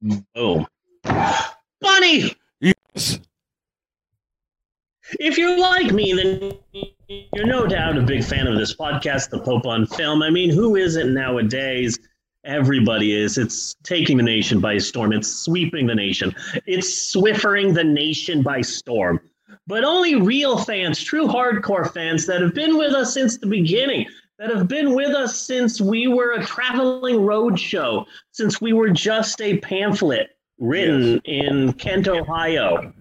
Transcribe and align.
Boom. 0.00 0.66
Bunny! 1.80 2.32
Yes. 2.60 3.20
If 5.18 5.38
you're 5.38 5.58
like 5.58 5.92
me, 5.92 6.12
then 6.12 6.52
you're 7.34 7.46
no 7.46 7.66
doubt 7.66 7.96
a 7.96 8.02
big 8.02 8.22
fan 8.22 8.46
of 8.46 8.58
this 8.58 8.74
podcast, 8.74 9.30
The 9.30 9.40
Pope 9.40 9.66
on 9.66 9.86
Film. 9.86 10.22
I 10.22 10.30
mean, 10.30 10.50
who 10.50 10.76
isn't 10.76 11.14
nowadays? 11.14 11.98
Everybody 12.44 13.14
is. 13.14 13.38
It's 13.38 13.74
taking 13.82 14.16
the 14.16 14.22
nation 14.22 14.60
by 14.60 14.78
storm. 14.78 15.12
It's 15.12 15.28
sweeping 15.28 15.86
the 15.86 15.94
nation. 15.94 16.34
It's 16.66 17.12
swiffering 17.14 17.74
the 17.74 17.84
nation 17.84 18.42
by 18.42 18.60
storm. 18.60 19.20
But 19.66 19.84
only 19.84 20.14
real 20.14 20.58
fans, 20.58 21.02
true 21.02 21.26
hardcore 21.26 21.92
fans 21.92 22.26
that 22.26 22.40
have 22.40 22.54
been 22.54 22.76
with 22.76 22.92
us 22.92 23.14
since 23.14 23.38
the 23.38 23.46
beginning, 23.46 24.06
that 24.38 24.54
have 24.54 24.68
been 24.68 24.94
with 24.94 25.14
us 25.14 25.38
since 25.38 25.80
we 25.80 26.06
were 26.06 26.32
a 26.32 26.44
traveling 26.44 27.24
road 27.24 27.58
show, 27.58 28.06
since 28.30 28.60
we 28.60 28.72
were 28.72 28.90
just 28.90 29.40
a 29.40 29.58
pamphlet 29.58 30.36
written 30.58 31.20
in 31.24 31.72
Kent, 31.74 32.08
Ohio, 32.08 32.92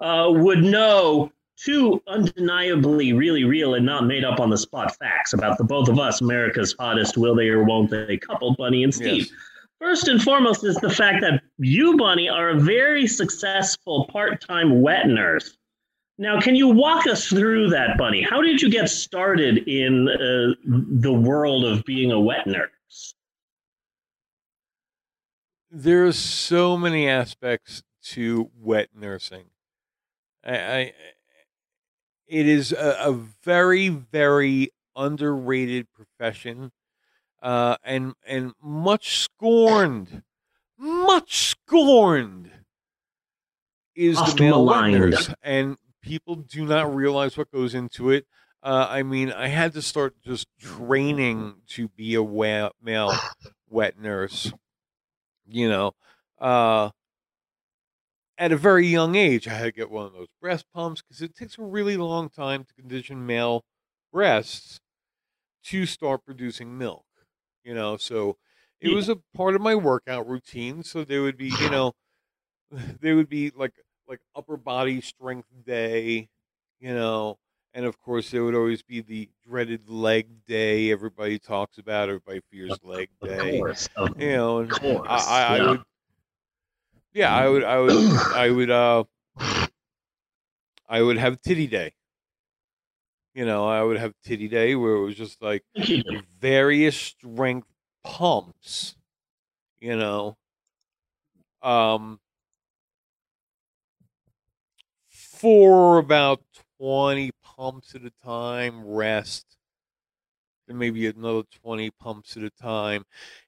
uh, 0.00 0.30
would 0.30 0.62
know 0.62 1.32
two 1.56 2.02
undeniably 2.08 3.12
really 3.12 3.44
real 3.44 3.74
and 3.74 3.86
not 3.86 4.06
made 4.06 4.24
up 4.24 4.40
on 4.40 4.50
the 4.50 4.58
spot 4.58 4.96
facts 4.96 5.32
about 5.32 5.58
the 5.58 5.64
both 5.64 5.88
of 5.88 5.98
us, 5.98 6.20
America's 6.20 6.74
hottest 6.78 7.16
will 7.16 7.34
they 7.34 7.48
or 7.48 7.64
won't 7.64 7.90
they 7.90 8.16
couple, 8.16 8.54
Bunny 8.56 8.82
and 8.84 8.94
Steve. 8.94 9.26
Yes. 9.26 9.32
First 9.80 10.08
and 10.08 10.22
foremost 10.22 10.64
is 10.64 10.76
the 10.76 10.90
fact 10.90 11.22
that 11.22 11.42
you, 11.58 11.96
Bunny, 11.96 12.28
are 12.28 12.50
a 12.50 12.60
very 12.60 13.06
successful 13.06 14.08
part 14.12 14.40
time 14.40 14.80
wet 14.80 15.08
nurse. 15.08 15.56
Now, 16.22 16.40
can 16.40 16.54
you 16.54 16.68
walk 16.68 17.08
us 17.08 17.26
through 17.26 17.70
that, 17.70 17.98
Bunny? 17.98 18.22
How 18.22 18.40
did 18.40 18.62
you 18.62 18.70
get 18.70 18.88
started 18.88 19.66
in 19.66 20.08
uh, 20.08 20.54
the 20.64 21.12
world 21.12 21.64
of 21.64 21.84
being 21.84 22.12
a 22.12 22.20
wet 22.20 22.46
nurse? 22.46 23.16
There 25.68 26.06
are 26.06 26.12
so 26.12 26.76
many 26.76 27.08
aspects 27.08 27.82
to 28.10 28.52
wet 28.56 28.90
nursing. 28.94 29.46
I, 30.44 30.56
I 30.56 30.92
it 32.28 32.46
is 32.46 32.70
a, 32.70 32.98
a 33.00 33.12
very, 33.42 33.88
very 33.88 34.70
underrated 34.94 35.88
profession, 35.92 36.70
uh, 37.42 37.78
and 37.82 38.14
and 38.24 38.52
much 38.62 39.18
scorned, 39.18 40.22
much 40.78 41.48
scorned 41.48 42.52
is 43.96 44.18
Oft 44.18 44.36
the 44.36 44.44
male 44.44 44.64
wet 44.64 44.90
nurse, 44.90 45.30
and 45.42 45.76
people 46.02 46.36
do 46.36 46.66
not 46.66 46.94
realize 46.94 47.36
what 47.38 47.50
goes 47.52 47.74
into 47.74 48.10
it. 48.10 48.26
Uh, 48.62 48.86
I 48.88 49.02
mean, 49.02 49.32
I 49.32 49.48
had 49.48 49.72
to 49.74 49.82
start 49.82 50.20
just 50.20 50.48
training 50.58 51.62
to 51.68 51.88
be 51.88 52.14
a 52.14 52.22
male 52.80 53.24
wet 53.68 53.98
nurse. 53.98 54.52
You 55.46 55.68
know, 55.68 55.92
uh, 56.38 56.90
at 58.38 58.52
a 58.52 58.56
very 58.56 58.86
young 58.86 59.14
age, 59.14 59.46
I 59.46 59.54
had 59.54 59.64
to 59.64 59.72
get 59.72 59.90
one 59.90 60.06
of 60.06 60.12
those 60.12 60.28
breast 60.40 60.66
pumps 60.72 61.02
because 61.02 61.22
it 61.22 61.34
takes 61.34 61.58
a 61.58 61.62
really 61.62 61.96
long 61.96 62.28
time 62.30 62.64
to 62.64 62.74
condition 62.74 63.26
male 63.26 63.64
breasts 64.12 64.80
to 65.64 65.86
start 65.86 66.24
producing 66.26 66.78
milk. 66.78 67.06
You 67.64 67.74
know, 67.74 67.96
so 67.98 68.38
it 68.80 68.88
Yeah. 68.88 68.94
was 68.94 69.08
a 69.08 69.16
part 69.34 69.54
of 69.56 69.62
my 69.62 69.76
workout 69.76 70.28
routine. 70.28 70.84
So 70.84 71.04
there 71.04 71.22
would 71.22 71.38
be, 71.38 71.50
you 71.50 71.68
know, 71.70 71.94
there 72.70 73.16
would 73.16 73.28
be 73.30 73.50
like 73.50 73.81
like 74.08 74.20
upper 74.34 74.56
body 74.56 75.00
strength 75.00 75.48
day, 75.64 76.28
you 76.80 76.94
know, 76.94 77.38
and 77.74 77.86
of 77.86 77.98
course 77.98 78.30
there 78.30 78.44
would 78.44 78.54
always 78.54 78.82
be 78.82 79.00
the 79.00 79.30
dreaded 79.44 79.88
leg 79.88 80.44
day. 80.44 80.90
Everybody 80.90 81.38
talks 81.38 81.78
about. 81.78 82.08
Everybody 82.08 82.40
fears 82.50 82.80
leg 82.82 83.10
Of 83.22 83.28
day. 83.28 83.58
course, 83.58 83.88
of 83.96 84.10
You 84.16 84.32
know, 84.32 84.76
course. 84.80 85.06
I, 85.06 85.42
I, 85.44 85.56
yeah. 85.56 85.58
I 85.58 85.62
would 85.62 85.84
yeah, 87.12 87.32
I 87.32 87.48
would 87.48 87.64
I 87.64 87.78
would 87.78 88.02
I 88.30 88.50
would 88.50 88.70
uh 88.70 89.04
I 90.86 91.02
would 91.02 91.16
have 91.16 91.42
titty 91.42 91.66
day. 91.66 91.96
You 93.34 93.46
know, 93.46 93.66
I 93.66 93.82
would 93.82 93.96
have 93.98 94.14
titty 94.22 94.48
day 94.48 94.74
where 94.74 94.94
it 94.94 95.02
was 95.04 95.16
just 95.16 95.40
like 95.40 95.64
various 96.38 96.96
strength 97.00 97.68
pumps, 98.04 98.96
you 99.80 99.96
know. 99.96 100.38
Um 101.62 102.20
for 105.42 105.98
about 105.98 106.40
20 106.78 107.32
pumps 107.42 107.96
at 107.96 108.02
a 108.04 108.12
time, 108.24 108.86
rest. 108.86 109.44
and 110.68 110.78
maybe 110.78 111.08
another 111.08 111.42
20 111.64 111.90
pumps 111.90 112.36
at 112.36 112.44
a 112.44 112.50
time. 112.50 113.04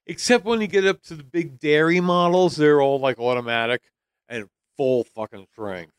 Except 0.06 0.44
when 0.44 0.60
you 0.60 0.66
get 0.66 0.84
up 0.84 1.00
to 1.03 1.15
the 1.15 1.22
big 1.22 1.60
dairy 1.60 2.00
models, 2.00 2.56
they're 2.56 2.82
all 2.82 2.99
like 2.99 3.21
automatic 3.21 3.82
and 4.28 4.49
full 4.77 5.05
fucking 5.05 5.47
strength. 5.53 5.93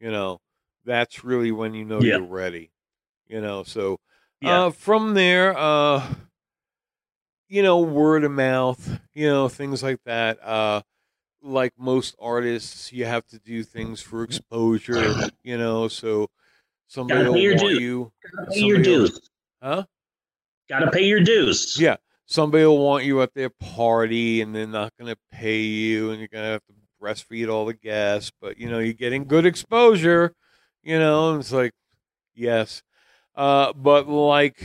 You 0.00 0.10
know, 0.10 0.40
that's 0.86 1.22
really 1.22 1.52
when 1.52 1.74
you 1.74 1.84
know 1.84 2.00
Yeah. 2.00 2.16
you're 2.16 2.26
ready. 2.26 2.70
You 3.28 3.42
know, 3.42 3.62
so 3.64 4.00
Yeah. 4.40 4.64
uh, 4.64 4.70
from 4.70 5.12
there, 5.12 5.56
uh, 5.56 6.14
you 7.48 7.62
know, 7.62 7.80
word 7.80 8.24
of 8.24 8.32
mouth, 8.32 8.98
you 9.12 9.28
know, 9.28 9.48
things 9.50 9.82
like 9.82 10.02
that. 10.04 10.42
Uh, 10.42 10.80
like 11.42 11.72
most 11.78 12.14
artists, 12.18 12.92
you 12.92 13.04
have 13.04 13.26
to 13.28 13.38
do 13.38 13.62
things 13.62 14.00
for 14.00 14.22
exposure, 14.22 15.14
you 15.42 15.56
know, 15.58 15.88
so 15.88 16.28
somebody 16.88 17.20
Gotta 17.20 17.30
will 17.30 17.34
pay 17.36 17.42
your 17.42 17.56
want 17.56 17.68
dues. 17.68 17.80
you, 17.80 18.12
Gotta 18.36 18.50
pay 18.50 18.58
your 18.60 18.76
somebody 18.76 18.90
will- 18.98 19.06
dues. 19.08 19.30
huh? 19.62 19.84
Gotta 20.68 20.90
pay 20.90 21.04
your 21.06 21.20
dues. 21.20 21.78
Yeah, 21.80 21.96
somebody 22.26 22.64
will 22.64 22.78
want 22.84 23.04
you 23.04 23.22
at 23.22 23.32
their 23.34 23.50
party, 23.50 24.40
and 24.40 24.54
they're 24.54 24.66
not 24.66 24.92
going 24.98 25.14
to 25.14 25.18
pay 25.30 25.60
you, 25.60 26.10
and 26.10 26.18
you're 26.18 26.26
going 26.26 26.42
to 26.44 26.50
have 26.50 26.64
to 26.66 26.72
breastfeed 27.00 27.48
all 27.48 27.66
the 27.66 27.74
guests. 27.74 28.32
But 28.40 28.58
you 28.58 28.68
know, 28.68 28.80
you're 28.80 28.92
getting 28.94 29.24
good 29.26 29.46
exposure. 29.46 30.32
You 30.82 30.98
know, 30.98 31.30
and 31.32 31.40
it's 31.40 31.52
like, 31.52 31.70
yes, 32.34 32.82
uh, 33.36 33.72
but 33.74 34.08
like, 34.08 34.60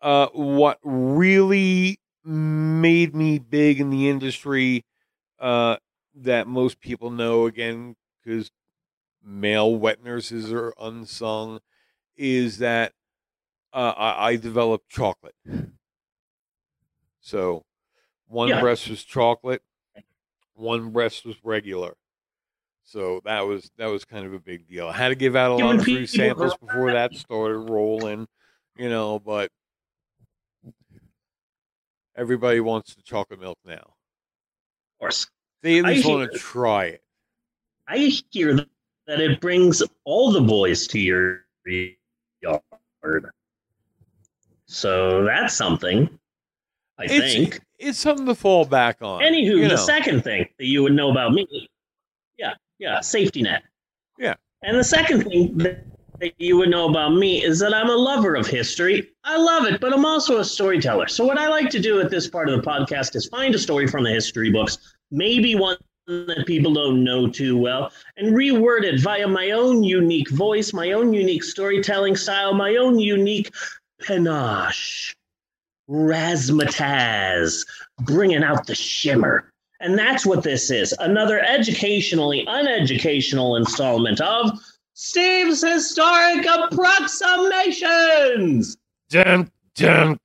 uh, 0.00 0.28
what 0.32 0.78
really 0.82 1.98
made 2.24 3.14
me 3.14 3.38
big 3.38 3.80
in 3.80 3.90
the 3.90 4.08
industry, 4.08 4.84
uh, 5.40 5.76
that 6.14 6.46
most 6.46 6.80
people 6.80 7.10
know 7.10 7.46
again 7.46 7.96
because 8.22 8.50
male 9.22 9.74
wet 9.76 10.02
nurses 10.04 10.52
are 10.52 10.74
unsung, 10.80 11.60
is 12.16 12.58
that 12.58 12.94
uh, 13.72 13.94
I, 13.96 14.28
I 14.30 14.36
developed 14.36 14.88
chocolate. 14.90 15.36
So 17.20 17.64
one 18.26 18.56
Yeah. 18.56 18.58
breast 18.58 18.88
was 18.88 19.04
chocolate, 19.04 19.62
one 20.54 20.92
breast 20.92 21.24
was 21.26 21.44
regular. 21.44 21.96
So 22.84 23.20
that 23.24 23.42
was 23.42 23.70
that 23.78 23.86
was 23.88 24.04
kind 24.04 24.26
of 24.26 24.34
a 24.34 24.40
big 24.40 24.68
deal. 24.68 24.88
I 24.88 24.94
had 24.94 25.08
to 25.10 25.14
give 25.16 25.36
out 25.36 25.52
a 25.52 25.56
lot 25.56 25.76
of 25.76 25.84
free 25.84 26.06
samples 26.06 26.56
before 26.56 26.90
that 26.92 27.14
started 27.16 27.58
rolling, 27.58 28.28
you 28.76 28.88
know, 28.90 29.20
but 29.20 29.50
everybody 32.14 32.60
wants 32.60 32.94
the 32.94 33.02
chocolate 33.02 33.40
milk 33.40 33.58
now. 33.64 33.94
Course. 35.00 35.26
They 35.62 35.78
at 35.78 35.86
least 35.86 36.06
want 36.06 36.30
to 36.30 36.38
try 36.38 36.84
it. 36.86 37.02
I 37.88 38.12
hear 38.30 38.54
that 38.54 39.20
it 39.20 39.40
brings 39.40 39.82
all 40.04 40.30
the 40.30 40.40
boys 40.40 40.86
to 40.88 41.00
your 41.00 41.46
yard. 42.40 42.60
So 44.66 45.24
that's 45.24 45.54
something. 45.54 46.08
I 46.98 47.04
It's 47.04 47.34
think. 47.34 47.60
it's 47.78 47.98
something 47.98 48.26
to 48.26 48.34
fall 48.34 48.64
back 48.64 48.98
on. 49.00 49.22
Anywho, 49.22 49.62
the 49.62 49.68
know. 49.68 49.76
second 49.76 50.22
thing 50.22 50.46
that 50.58 50.66
you 50.66 50.82
would 50.82 50.92
know 50.92 51.10
about 51.10 51.32
me, 51.32 51.68
yeah, 52.38 52.54
yeah, 52.78 53.00
safety 53.00 53.42
net. 53.42 53.62
Yeah. 54.18 54.34
And 54.62 54.78
the 54.78 54.84
second 54.84 55.24
thing 55.24 55.56
that, 55.58 55.84
that 56.20 56.34
you 56.38 56.58
would 56.58 56.68
know 56.68 56.88
about 56.88 57.14
me 57.14 57.42
is 57.42 57.58
that 57.60 57.74
I'm 57.74 57.88
a 57.88 57.96
lover 57.96 58.34
of 58.34 58.46
history. 58.46 59.10
I 59.24 59.38
love 59.38 59.64
it, 59.64 59.80
but 59.80 59.92
I'm 59.92 60.04
also 60.04 60.38
a 60.38 60.44
storyteller. 60.44 61.08
So 61.08 61.24
what 61.24 61.38
I 61.38 61.48
like 61.48 61.70
to 61.70 61.80
do 61.80 62.00
at 62.00 62.10
this 62.10 62.28
part 62.28 62.48
of 62.48 62.56
the 62.56 62.62
podcast 62.66 63.16
is 63.16 63.26
find 63.26 63.54
a 63.54 63.58
story 63.58 63.86
from 63.86 64.04
the 64.04 64.10
history 64.10 64.50
books, 64.50 64.94
maybe 65.10 65.54
one 65.54 65.78
that 66.06 66.44
people 66.46 66.74
don't 66.74 67.02
know 67.02 67.28
too 67.28 67.56
well, 67.56 67.90
and 68.16 68.34
reword 68.34 68.82
it 68.82 69.00
via 69.00 69.26
my 69.26 69.52
own 69.52 69.82
unique 69.82 70.30
voice, 70.30 70.72
my 70.72 70.92
own 70.92 71.14
unique 71.14 71.44
storytelling 71.44 72.16
style, 72.16 72.52
my 72.52 72.76
own 72.76 72.98
unique 72.98 73.50
panache, 74.02 75.14
razzmatazz, 75.88 77.66
bringing 78.00 78.42
out 78.42 78.66
the 78.66 78.74
shimmer. 78.74 79.50
And 79.80 79.98
that's 79.98 80.26
what 80.26 80.42
this 80.42 80.70
is 80.70 80.92
another 80.98 81.40
educationally 81.40 82.44
uneducational 82.46 83.56
installment 83.56 84.20
of 84.20 84.58
Steve's 85.02 85.62
Historic 85.62 86.44
Approximations. 86.44 88.76
Dun, 89.08 89.50
dun, 89.74 90.18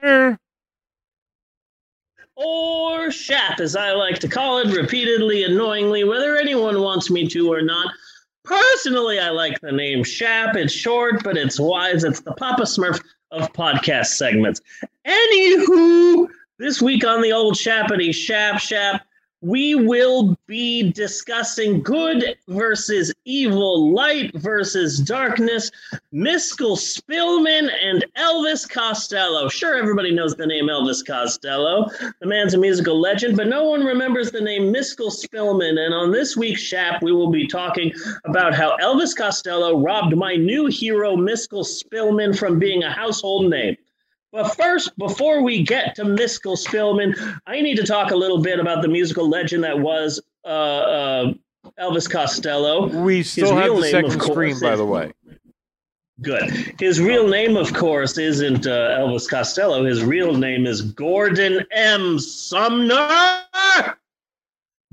dun. 0.00 0.38
or 2.36 3.10
SHAP, 3.10 3.60
as 3.60 3.76
I 3.76 3.92
like 3.92 4.18
to 4.20 4.28
call 4.28 4.60
it, 4.60 4.74
repeatedly, 4.74 5.44
annoyingly, 5.44 6.04
whether 6.04 6.38
anyone 6.38 6.80
wants 6.80 7.10
me 7.10 7.28
to 7.28 7.52
or 7.52 7.60
not. 7.60 7.92
Personally, 8.44 9.18
I 9.18 9.28
like 9.28 9.60
the 9.60 9.72
name 9.72 10.02
SHAP. 10.02 10.56
It's 10.56 10.72
short, 10.72 11.22
but 11.22 11.36
it's 11.36 11.60
wise. 11.60 12.04
It's 12.04 12.20
the 12.20 12.32
Papa 12.32 12.62
Smurf 12.62 12.98
of 13.30 13.52
podcast 13.52 14.06
segments. 14.06 14.62
Anywho, 15.06 16.28
This 16.58 16.80
week 16.80 17.04
on 17.04 17.20
the 17.20 17.32
old 17.32 17.56
Shappity 17.56 18.14
Shap 18.14 18.58
Shap, 18.58 19.04
we 19.42 19.74
will 19.74 20.36
be 20.46 20.92
discussing 20.92 21.82
good 21.82 22.36
versus 22.46 23.12
evil, 23.24 23.92
light 23.92 24.30
versus 24.36 25.00
darkness, 25.00 25.68
Miskel 26.14 26.76
Spillman 26.76 27.68
and 27.82 28.04
Elvis 28.16 28.68
Costello. 28.70 29.48
Sure, 29.48 29.76
everybody 29.76 30.12
knows 30.12 30.36
the 30.36 30.46
name 30.46 30.66
Elvis 30.66 31.04
Costello. 31.04 31.90
The 32.20 32.26
man's 32.26 32.54
a 32.54 32.58
musical 32.58 33.00
legend, 33.00 33.36
but 33.36 33.48
no 33.48 33.64
one 33.64 33.84
remembers 33.84 34.30
the 34.30 34.40
name 34.40 34.72
Miskel 34.72 35.10
Spillman. 35.10 35.76
And 35.84 35.92
on 35.92 36.12
this 36.12 36.36
week's 36.36 36.62
Shap, 36.62 37.02
we 37.02 37.12
will 37.12 37.30
be 37.30 37.48
talking 37.48 37.92
about 38.24 38.54
how 38.54 38.76
Elvis 38.76 39.16
Costello 39.16 39.80
robbed 39.80 40.16
my 40.16 40.36
new 40.36 40.66
hero, 40.66 41.16
Miskel 41.16 41.64
Spillman, 41.64 42.38
from 42.38 42.60
being 42.60 42.84
a 42.84 42.90
household 42.92 43.50
name. 43.50 43.76
But 44.32 44.56
first, 44.56 44.96
before 44.96 45.42
we 45.42 45.62
get 45.62 45.94
to 45.96 46.04
Miskel 46.04 46.56
Spillman, 46.56 47.14
I 47.46 47.60
need 47.60 47.76
to 47.76 47.84
talk 47.84 48.12
a 48.12 48.16
little 48.16 48.40
bit 48.40 48.58
about 48.58 48.80
the 48.80 48.88
musical 48.88 49.28
legend 49.28 49.62
that 49.64 49.78
was 49.78 50.22
uh, 50.44 50.48
uh, 50.48 51.34
Elvis 51.78 52.10
Costello. 52.10 52.86
We 52.86 53.22
still 53.22 53.54
have 53.54 53.76
the 53.76 53.90
second 53.90 54.22
screen, 54.22 54.58
by 54.58 54.74
the 54.74 54.86
way. 54.86 55.12
Good. 56.22 56.74
His 56.78 56.98
real 56.98 57.28
name, 57.28 57.56
of 57.56 57.74
course, 57.74 58.16
isn't 58.16 58.66
uh, 58.66 58.98
Elvis 58.98 59.28
Costello. 59.28 59.84
His 59.84 60.02
real 60.02 60.34
name 60.34 60.66
is 60.66 60.80
Gordon 60.80 61.66
M. 61.72 62.18
Sumner. 62.18 63.42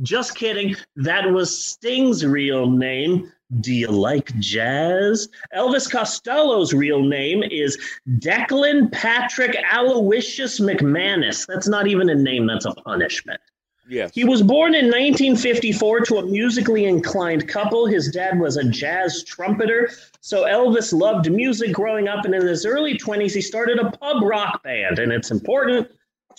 Just 0.01 0.35
kidding. 0.35 0.75
That 0.97 1.31
was 1.31 1.57
Sting's 1.57 2.25
real 2.25 2.69
name. 2.69 3.31
Do 3.59 3.73
you 3.73 3.87
like 3.87 4.37
jazz? 4.37 5.27
Elvis 5.55 5.89
Costello's 5.89 6.71
real 6.71 7.01
name 7.01 7.41
is 7.41 7.79
Declan 8.19 8.91
Patrick 8.91 9.57
Aloysius 9.73 10.59
McManus. 10.59 11.47
That's 11.47 11.67
not 11.67 11.87
even 11.87 12.09
a 12.09 12.15
name, 12.15 12.45
that's 12.45 12.65
a 12.65 12.73
punishment. 12.73 13.41
Yes. 13.87 14.11
He 14.13 14.23
was 14.23 14.43
born 14.43 14.75
in 14.75 14.85
1954 14.85 16.01
to 16.01 16.17
a 16.17 16.25
musically 16.27 16.85
inclined 16.85 17.47
couple. 17.47 17.87
His 17.87 18.11
dad 18.11 18.39
was 18.39 18.57
a 18.57 18.69
jazz 18.69 19.23
trumpeter. 19.23 19.89
So 20.21 20.43
Elvis 20.43 20.93
loved 20.93 21.31
music 21.31 21.73
growing 21.73 22.07
up, 22.07 22.25
and 22.25 22.35
in 22.35 22.45
his 22.45 22.67
early 22.67 22.99
20s, 22.99 23.33
he 23.33 23.41
started 23.41 23.79
a 23.79 23.89
pub 23.89 24.21
rock 24.21 24.61
band. 24.61 24.99
And 24.99 25.11
it's 25.11 25.31
important 25.31 25.89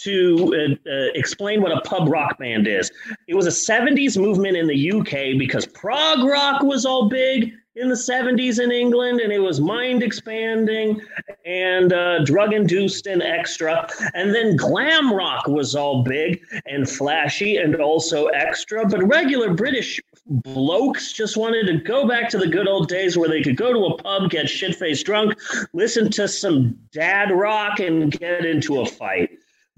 to 0.02 0.78
uh, 0.86 0.90
uh, 0.90 1.08
explain 1.14 1.62
what 1.62 1.72
a 1.72 1.80
pub 1.82 2.08
rock 2.08 2.38
band 2.38 2.66
is. 2.66 2.90
It 3.28 3.34
was 3.34 3.46
a 3.46 3.50
70s 3.50 4.20
movement 4.20 4.56
in 4.56 4.66
the 4.66 4.92
UK 4.92 5.38
because 5.38 5.66
prog 5.66 6.24
rock 6.24 6.62
was 6.62 6.86
all 6.86 7.08
big 7.08 7.54
in 7.76 7.88
the 7.88 7.94
70s 7.94 8.62
in 8.62 8.72
England 8.72 9.20
and 9.20 9.32
it 9.32 9.38
was 9.38 9.60
mind 9.60 10.02
expanding 10.02 11.00
and 11.46 11.92
uh, 11.92 12.24
drug 12.24 12.52
induced 12.52 13.06
and 13.06 13.22
extra. 13.22 13.88
And 14.14 14.34
then 14.34 14.56
glam 14.56 15.12
rock 15.12 15.46
was 15.46 15.74
all 15.74 16.02
big 16.02 16.42
and 16.66 16.88
flashy 16.88 17.58
and 17.58 17.76
also 17.76 18.26
extra. 18.26 18.86
But 18.86 19.02
regular 19.04 19.54
British 19.54 20.00
blokes 20.26 21.12
just 21.12 21.36
wanted 21.36 21.66
to 21.66 21.78
go 21.78 22.06
back 22.06 22.28
to 22.30 22.38
the 22.38 22.46
good 22.46 22.68
old 22.68 22.88
days 22.88 23.16
where 23.16 23.28
they 23.28 23.42
could 23.42 23.56
go 23.56 23.72
to 23.72 23.94
a 23.94 24.02
pub, 24.02 24.30
get 24.30 24.48
shit 24.48 24.74
faced 24.74 25.06
drunk, 25.06 25.38
listen 25.72 26.10
to 26.10 26.26
some 26.28 26.76
dad 26.92 27.30
rock, 27.30 27.80
and 27.80 28.12
get 28.12 28.44
into 28.44 28.80
a 28.80 28.86
fight. 28.86 29.30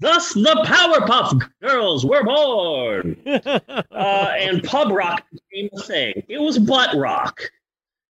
Thus, 0.03 0.33
the 0.33 0.65
Powerpuff 0.65 1.49
Girls 1.61 2.05
were 2.05 2.25
born. 2.25 3.15
uh, 3.25 4.33
and 4.37 4.61
pub 4.61 4.91
rock 4.91 5.23
became 5.31 5.69
a 5.73 5.81
thing. 5.81 6.23
It 6.27 6.41
was 6.41 6.59
butt 6.59 6.93
rock 6.93 7.39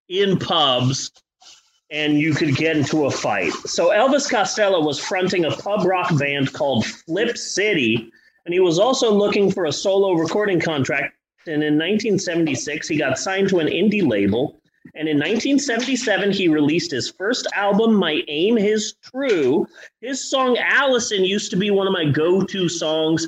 in 0.10 0.40
pubs, 0.40 1.12
and 1.92 2.18
you 2.18 2.34
could 2.34 2.56
get 2.56 2.78
into 2.78 3.06
a 3.06 3.12
fight. 3.12 3.52
So 3.68 3.90
Elvis 3.90 4.28
Costello 4.28 4.82
was 4.84 4.98
fronting 4.98 5.46
a 5.46 5.52
pub 5.52 5.86
rock 5.86 6.18
band 6.18 6.52
called 6.54 6.84
Flip 6.84 7.38
City, 7.38 8.12
and 8.46 8.54
he 8.56 8.60
was 8.60 8.80
also 8.80 9.14
looking 9.14 9.52
for 9.52 9.66
a 9.66 9.72
solo 9.72 10.14
recording 10.14 10.60
contract. 10.60 11.16
And 11.46 11.62
in 11.62 11.76
1976, 11.76 12.88
he 12.88 12.98
got 12.98 13.20
signed 13.20 13.50
to 13.50 13.60
an 13.60 13.68
indie 13.68 14.06
label 14.06 14.60
and 14.96 15.08
in 15.08 15.18
1977, 15.18 16.32
he 16.32 16.48
released 16.50 16.92
his 16.92 17.10
first 17.10 17.48
album, 17.56 17.96
My 17.96 18.22
Aim 18.28 18.58
Is 18.58 18.96
True. 19.02 19.66
His 20.02 20.30
song 20.30 20.58
Allison 20.58 21.24
used 21.24 21.50
to 21.52 21.58
be 21.58 21.72
one 21.72 21.88
of 21.88 21.94
my 21.94 22.06
go 22.06 22.44
to 22.44 22.70
songs 22.70 23.28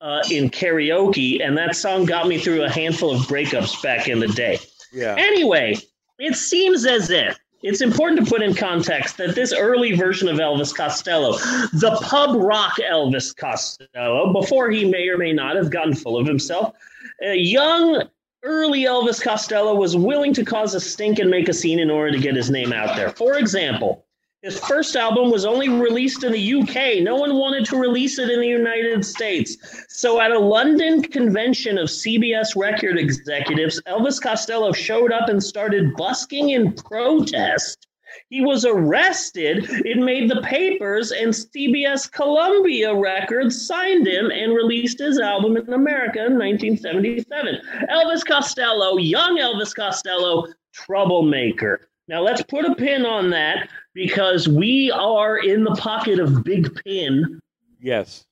uh, 0.00 0.22
in 0.30 0.48
karaoke, 0.48 1.44
and 1.44 1.56
that 1.58 1.76
song 1.76 2.04
got 2.04 2.28
me 2.28 2.38
through 2.38 2.62
a 2.62 2.70
handful 2.70 3.14
of 3.14 3.22
breakups 3.22 3.82
back 3.82 4.08
in 4.08 4.20
the 4.20 4.28
day. 4.28 4.58
Yeah. 4.92 5.14
Anyway, 5.18 5.76
it 6.18 6.34
seems 6.34 6.86
as 6.86 7.10
if 7.10 7.38
it's 7.62 7.80
important 7.80 8.24
to 8.24 8.26
put 8.26 8.42
in 8.42 8.54
context 8.54 9.16
that 9.18 9.34
this 9.34 9.52
early 9.52 9.92
version 9.92 10.28
of 10.28 10.38
Elvis 10.38 10.74
Costello, 10.74 11.32
the 11.72 11.98
pub 12.02 12.36
rock 12.36 12.76
Elvis 12.78 13.36
Costello, 13.36 14.32
before 14.32 14.70
he 14.70 14.84
may 14.84 15.08
or 15.08 15.18
may 15.18 15.32
not 15.32 15.56
have 15.56 15.70
gotten 15.70 15.94
full 15.94 16.16
of 16.16 16.26
himself, 16.26 16.74
a 17.22 17.36
young 17.36 18.08
early 18.42 18.84
Elvis 18.84 19.22
Costello 19.22 19.74
was 19.74 19.96
willing 19.96 20.34
to 20.34 20.44
cause 20.44 20.74
a 20.74 20.80
stink 20.80 21.18
and 21.18 21.30
make 21.30 21.48
a 21.48 21.52
scene 21.52 21.78
in 21.78 21.90
order 21.90 22.12
to 22.12 22.18
get 22.18 22.34
his 22.34 22.50
name 22.50 22.72
out 22.72 22.96
there. 22.96 23.10
For 23.10 23.38
example, 23.38 24.04
his 24.42 24.58
first 24.58 24.96
album 24.96 25.30
was 25.30 25.44
only 25.44 25.68
released 25.68 26.24
in 26.24 26.32
the 26.32 26.54
UK. 26.54 27.00
No 27.00 27.14
one 27.14 27.36
wanted 27.36 27.64
to 27.66 27.76
release 27.76 28.18
it 28.18 28.28
in 28.28 28.40
the 28.40 28.48
United 28.48 29.04
States. 29.04 29.56
So, 29.88 30.20
at 30.20 30.32
a 30.32 30.38
London 30.38 31.00
convention 31.00 31.78
of 31.78 31.88
CBS 31.88 32.56
record 32.56 32.98
executives, 32.98 33.80
Elvis 33.86 34.20
Costello 34.20 34.72
showed 34.72 35.12
up 35.12 35.28
and 35.28 35.40
started 35.40 35.94
busking 35.94 36.50
in 36.50 36.72
protest. 36.72 37.86
He 38.28 38.40
was 38.40 38.64
arrested. 38.64 39.66
It 39.68 39.98
made 39.98 40.30
the 40.30 40.42
papers, 40.42 41.12
and 41.12 41.32
CBS 41.32 42.10
Columbia 42.10 42.94
Records 42.94 43.66
signed 43.66 44.06
him 44.06 44.30
and 44.30 44.54
released 44.54 44.98
his 44.98 45.18
album 45.18 45.56
in 45.56 45.72
America 45.72 46.26
in 46.26 46.38
1977. 46.38 47.60
Elvis 47.90 48.24
Costello, 48.24 48.96
young 48.96 49.38
Elvis 49.38 49.74
Costello, 49.74 50.46
troublemaker. 50.72 51.88
Now 52.08 52.22
let's 52.22 52.42
put 52.42 52.64
a 52.64 52.74
pin 52.74 53.06
on 53.06 53.30
that 53.30 53.68
because 53.94 54.48
we 54.48 54.90
are 54.90 55.38
in 55.38 55.64
the 55.64 55.74
pocket 55.76 56.18
of 56.18 56.42
Big 56.44 56.74
Pin. 56.84 57.40
Yes. 57.80 58.24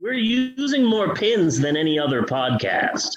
We're 0.00 0.14
using 0.14 0.84
more 0.84 1.14
pins 1.14 1.60
than 1.60 1.76
any 1.76 1.98
other 1.98 2.22
podcast. 2.22 3.16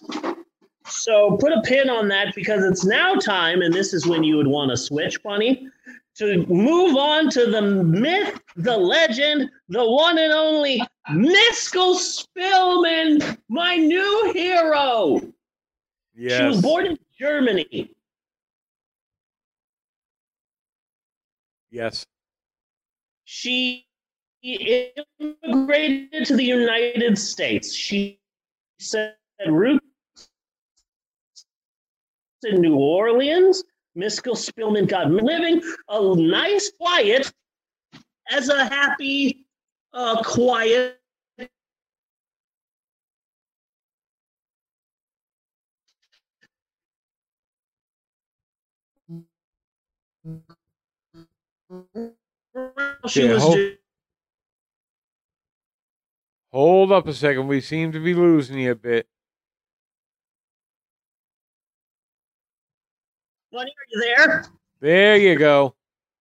So 0.87 1.37
put 1.37 1.51
a 1.51 1.61
pin 1.61 1.89
on 1.89 2.07
that 2.09 2.35
because 2.35 2.63
it's 2.63 2.85
now 2.85 3.15
time, 3.15 3.61
and 3.61 3.73
this 3.73 3.93
is 3.93 4.05
when 4.05 4.23
you 4.23 4.37
would 4.37 4.47
want 4.47 4.69
to 4.69 4.77
switch, 4.77 5.21
Bunny 5.23 5.69
to 6.15 6.45
move 6.47 6.95
on 6.95 7.29
to 7.29 7.45
the 7.47 7.61
myth, 7.61 8.39
the 8.55 8.75
legend, 8.75 9.49
the 9.67 9.85
one 9.89 10.17
and 10.17 10.31
only 10.31 10.81
Miskel 11.09 11.95
Spillman, 11.95 13.37
my 13.49 13.75
new 13.75 14.31
hero. 14.33 15.21
Yes. 16.15 16.39
She 16.39 16.45
was 16.45 16.61
born 16.61 16.85
in 16.85 16.97
Germany. 17.19 17.91
Yes. 21.69 22.05
She 23.25 23.85
immigrated 24.41 26.25
to 26.25 26.35
the 26.37 26.43
United 26.43 27.17
States. 27.17 27.73
She 27.73 28.19
said 28.79 29.15
roots 29.45 29.83
in 32.43 32.61
New 32.61 32.75
Orleans 32.75 33.63
Miskel 33.97 34.35
Spillman 34.35 34.87
got 34.87 35.11
living 35.11 35.61
a 35.89 36.15
nice, 36.15 36.71
quiet, 36.79 37.31
as 38.31 38.49
a 38.49 38.65
happy, 38.65 39.45
uh, 39.93 40.21
quiet. 40.23 40.99
She 53.07 53.23
Yeah, 53.25 53.33
was 53.33 53.43
hold- 53.43 53.55
do- 53.55 53.77
Hold 56.53 56.91
up 56.93 57.07
a 57.07 57.13
second. 57.13 57.47
We 57.47 57.61
seem 57.61 57.91
to 57.91 57.99
be 58.03 58.13
losing 58.13 58.59
you 58.59 58.71
a 58.71 58.75
bit. 58.75 59.07
Bunny, 63.55 63.71
are 63.71 63.87
you 63.89 64.01
there? 64.01 64.45
There 64.81 65.15
you 65.15 65.37
go. 65.37 65.75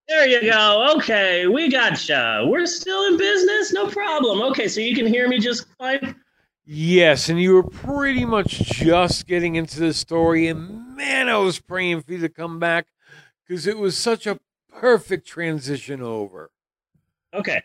There 0.06 0.24
you 0.28 0.48
go. 0.48 0.94
Okay, 0.96 1.48
we 1.48 1.68
gotcha. 1.68 2.44
We're 2.46 2.64
still 2.64 3.08
in 3.08 3.16
business, 3.16 3.72
no 3.72 3.88
problem. 3.88 4.40
Okay, 4.52 4.68
so 4.68 4.80
you 4.80 4.94
can 4.94 5.04
hear 5.04 5.26
me 5.26 5.40
just 5.40 5.66
fine. 5.76 6.14
Yes, 6.64 7.30
and 7.30 7.42
you 7.42 7.54
were 7.54 7.64
pretty 7.64 8.24
much 8.24 8.60
just 8.60 9.26
getting 9.26 9.56
into 9.56 9.80
the 9.80 9.92
story, 9.92 10.46
and 10.46 10.96
man, 10.96 11.28
I 11.28 11.36
was 11.38 11.58
praying 11.58 12.02
for 12.02 12.12
you 12.12 12.18
to 12.18 12.28
come 12.28 12.60
back 12.60 12.86
because 13.44 13.66
it 13.66 13.78
was 13.78 13.98
such 13.98 14.28
a 14.28 14.38
perfect 14.72 15.26
transition 15.26 16.02
over. 16.02 16.52
Okay. 17.34 17.60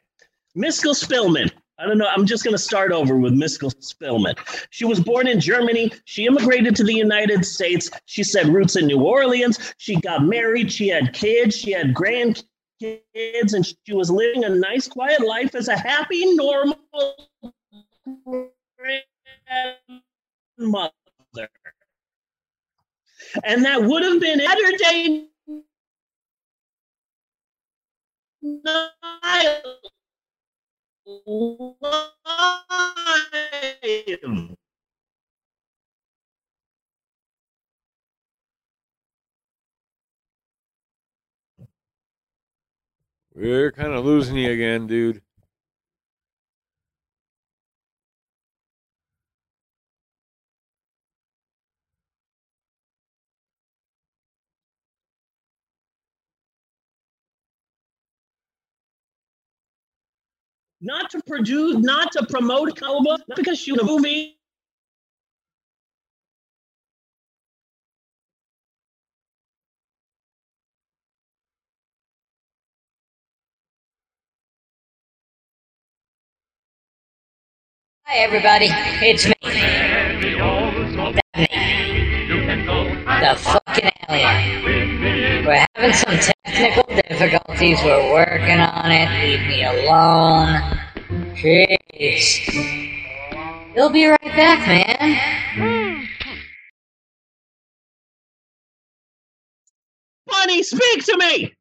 Miskel 0.57 0.95
Spillman. 0.95 1.51
I 1.79 1.85
don't 1.85 1.97
know. 1.97 2.07
I'm 2.07 2.25
just 2.25 2.43
going 2.43 2.53
to 2.53 2.61
start 2.61 2.91
over 2.91 3.15
with 3.15 3.33
Miskel 3.33 3.73
Spillman. 3.79 4.35
She 4.69 4.83
was 4.83 4.99
born 4.99 5.27
in 5.27 5.39
Germany. 5.39 5.93
She 6.03 6.25
immigrated 6.25 6.75
to 6.75 6.83
the 6.83 6.93
United 6.93 7.45
States. 7.45 7.89
She 8.05 8.21
said 8.21 8.47
roots 8.47 8.75
in 8.75 8.85
New 8.85 9.01
Orleans. 9.01 9.73
She 9.77 9.95
got 9.95 10.25
married. 10.25 10.71
She 10.71 10.89
had 10.89 11.13
kids. 11.13 11.55
She 11.55 11.71
had 11.71 11.93
grandkids. 11.93 12.43
and 12.81 13.65
she 13.65 13.93
was 13.93 14.11
living 14.11 14.43
a 14.43 14.49
nice, 14.49 14.87
quiet 14.89 15.25
life 15.25 15.55
as 15.55 15.69
a 15.69 15.77
happy, 15.77 16.35
normal 16.35 16.77
grandmother. 20.57 20.91
And 23.43 23.63
that 23.63 23.83
would 23.83 24.03
have 24.03 24.19
been 24.19 24.39
Saturday 24.39 25.29
live. 31.09 31.79
We're 43.33 43.71
kind 43.71 43.93
of 43.93 44.05
losing 44.05 44.37
you 44.37 44.51
again, 44.51 44.87
dude. 44.87 45.21
Not 60.81 61.11
to 61.11 61.21
produce, 61.27 61.77
not 61.77 62.13
to 62.13 62.25
promote 62.27 62.77
not 63.27 63.37
because 63.37 63.59
she 63.59 63.73
was 63.73 63.81
a 63.81 63.85
movie. 63.85 64.37
Hi, 78.05 78.17
everybody. 78.19 78.67
It's 79.05 79.27
me. 79.27 79.35
The 83.05 83.35
fucking 83.37 83.91
alien. 84.09 84.58
Difficulties. 87.59 87.83
We're 87.83 88.11
working 88.13 88.59
on 88.59 88.91
it. 88.91 89.09
Leave 89.21 89.47
me 89.47 89.63
alone. 89.63 90.61
Jeez. 91.35 92.95
You'll 93.75 93.89
be 93.89 94.07
right 94.07 94.21
back, 94.21 94.59
man. 94.67 96.07
Bunny, 100.27 100.63
speak 100.63 101.03
to 101.05 101.17
me! 101.17 101.53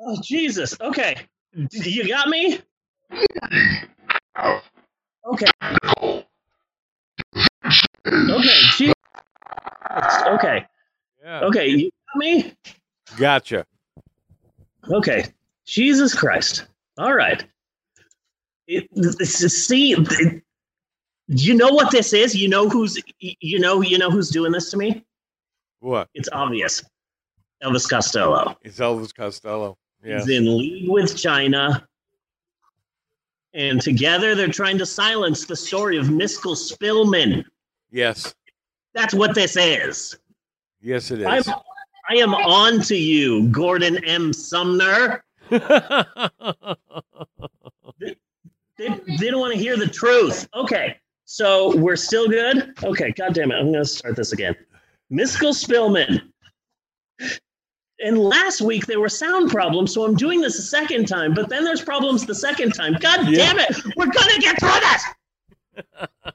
Oh, 0.00 0.18
Jesus. 0.22 0.78
Okay. 0.80 1.16
D- 1.68 1.90
You 1.90 2.08
got 2.08 2.28
me? 2.28 2.58
Okay. 5.26 5.46
Okay. 8.06 8.60
gee- 8.76 8.92
Okay. 10.26 10.66
Yeah. 11.22 11.40
Okay. 11.44 11.90
Me? 12.16 12.54
Gotcha. 13.16 13.66
Okay. 14.90 15.24
Jesus 15.66 16.14
Christ. 16.14 16.66
All 16.98 17.14
right. 17.14 17.44
It, 18.66 18.88
see, 19.26 19.92
it- 19.92 20.42
you 21.28 21.54
know 21.54 21.70
what 21.70 21.90
this 21.90 22.12
is? 22.12 22.34
You 22.34 22.48
know 22.48 22.68
who's 22.68 22.98
you 23.18 23.58
know 23.58 23.80
you 23.80 23.96
know 23.96 24.10
who's 24.10 24.28
doing 24.28 24.52
this 24.52 24.70
to 24.72 24.76
me? 24.76 25.04
What? 25.80 26.08
It's 26.14 26.28
obvious. 26.32 26.82
Elvis 27.62 27.88
Costello. 27.88 28.58
It's 28.62 28.78
Elvis 28.78 29.14
Costello. 29.14 29.78
Yeah. 30.04 30.18
He's 30.18 30.28
in 30.28 30.58
league 30.58 30.88
with 30.90 31.16
China. 31.16 31.86
And 33.54 33.80
together 33.80 34.34
they're 34.34 34.48
trying 34.48 34.76
to 34.78 34.86
silence 34.86 35.46
the 35.46 35.56
story 35.56 35.96
of 35.96 36.06
Miskel 36.06 36.56
Spillman. 36.56 37.44
Yes. 37.90 38.34
That's 38.92 39.14
what 39.14 39.34
this 39.34 39.56
is. 39.56 40.18
Yes, 40.82 41.10
it 41.10 41.20
is. 41.20 41.26
I'm, 41.26 41.38
is. 41.38 41.50
I 42.08 42.16
am 42.16 42.34
on 42.34 42.80
to 42.82 42.96
you, 42.96 43.48
Gordon 43.48 44.04
M. 44.04 44.32
Sumner. 44.32 45.24
They, 48.76 48.88
they 49.18 49.30
don't 49.30 49.38
want 49.38 49.52
to 49.52 49.58
hear 49.58 49.76
the 49.76 49.86
truth. 49.86 50.48
Okay, 50.52 50.96
so 51.26 51.76
we're 51.76 51.94
still 51.94 52.28
good? 52.28 52.74
Okay, 52.82 53.12
God 53.12 53.32
damn 53.32 53.52
it. 53.52 53.54
I'm 53.54 53.66
going 53.70 53.74
to 53.74 53.84
start 53.84 54.16
this 54.16 54.32
again. 54.32 54.56
Miskel 55.12 55.52
Spillman. 55.54 56.20
And 58.04 58.18
last 58.18 58.60
week 58.60 58.86
there 58.86 58.98
were 58.98 59.08
sound 59.08 59.50
problems, 59.52 59.94
so 59.94 60.04
I'm 60.04 60.16
doing 60.16 60.40
this 60.40 60.58
a 60.58 60.62
second 60.62 61.06
time, 61.06 61.34
but 61.34 61.48
then 61.48 61.62
there's 61.62 61.82
problems 61.82 62.26
the 62.26 62.34
second 62.34 62.72
time. 62.72 62.94
God 62.98 63.28
Yeah. 63.28 63.52
damn 63.52 63.60
it. 63.60 63.76
We're 63.96 64.06
going 64.06 64.28
to 64.34 64.40
get 64.40 64.58
through 64.58 64.80
this. 64.80 66.34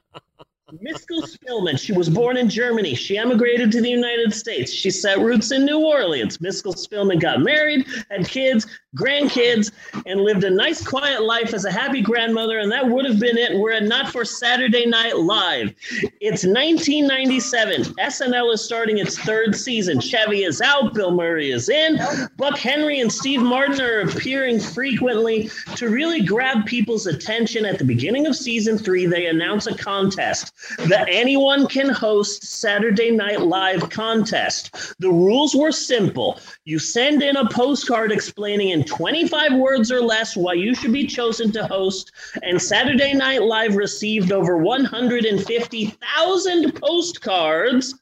Miskel 0.72 1.22
Spillman. 1.22 1.78
She 1.78 1.92
was 1.92 2.08
born 2.08 2.36
in 2.36 2.48
Germany. 2.48 2.94
She 2.94 3.18
emigrated 3.18 3.72
to 3.72 3.80
the 3.80 3.90
United 3.90 4.32
States. 4.32 4.72
She 4.72 4.90
set 4.90 5.18
roots 5.18 5.50
in 5.50 5.64
New 5.64 5.80
Orleans. 5.80 6.38
Miskel 6.38 6.74
Spillman 6.74 7.20
got 7.20 7.40
married, 7.40 7.86
had 8.10 8.28
kids, 8.28 8.66
grandkids, 8.96 9.72
and 10.06 10.20
lived 10.20 10.44
a 10.44 10.50
nice, 10.50 10.86
quiet 10.86 11.22
life 11.22 11.54
as 11.54 11.64
a 11.64 11.72
happy 11.72 12.00
grandmother. 12.00 12.58
And 12.58 12.70
that 12.70 12.88
would 12.88 13.04
have 13.04 13.18
been 13.18 13.36
it 13.36 13.58
were 13.58 13.72
it 13.72 13.82
not 13.82 14.10
for 14.12 14.24
Saturday 14.24 14.86
Night 14.86 15.16
Live. 15.16 15.74
It's 16.20 16.44
1997. 16.44 17.94
SNL 17.94 18.52
is 18.54 18.64
starting 18.64 18.98
its 18.98 19.18
third 19.18 19.56
season. 19.56 20.00
Chevy 20.00 20.44
is 20.44 20.60
out. 20.60 20.94
Bill 20.94 21.10
Murray 21.10 21.50
is 21.50 21.68
in. 21.68 22.00
Buck 22.36 22.58
Henry 22.58 23.00
and 23.00 23.12
Steve 23.12 23.42
Martin 23.42 23.80
are 23.80 24.00
appearing 24.00 24.60
frequently 24.60 25.50
to 25.76 25.88
really 25.88 26.22
grab 26.22 26.64
people's 26.66 27.06
attention. 27.06 27.64
At 27.64 27.78
the 27.78 27.84
beginning 27.84 28.26
of 28.26 28.36
season 28.36 28.78
three, 28.78 29.06
they 29.06 29.26
announce 29.26 29.66
a 29.66 29.76
contest 29.76 30.52
the 30.78 31.04
Anyone 31.08 31.66
Can 31.66 31.88
Host 31.88 32.44
Saturday 32.44 33.10
Night 33.10 33.40
Live 33.40 33.90
contest. 33.90 34.94
The 34.98 35.10
rules 35.10 35.54
were 35.54 35.72
simple. 35.72 36.38
You 36.64 36.78
send 36.78 37.22
in 37.22 37.36
a 37.36 37.48
postcard 37.48 38.12
explaining 38.12 38.68
in 38.70 38.84
25 38.84 39.54
words 39.54 39.90
or 39.90 40.00
less 40.00 40.36
why 40.36 40.52
you 40.54 40.74
should 40.74 40.92
be 40.92 41.06
chosen 41.06 41.52
to 41.52 41.66
host, 41.66 42.12
and 42.42 42.60
Saturday 42.60 43.14
Night 43.14 43.42
Live 43.42 43.76
received 43.76 44.32
over 44.32 44.58
150,000 44.58 46.80
postcards. 46.80 47.94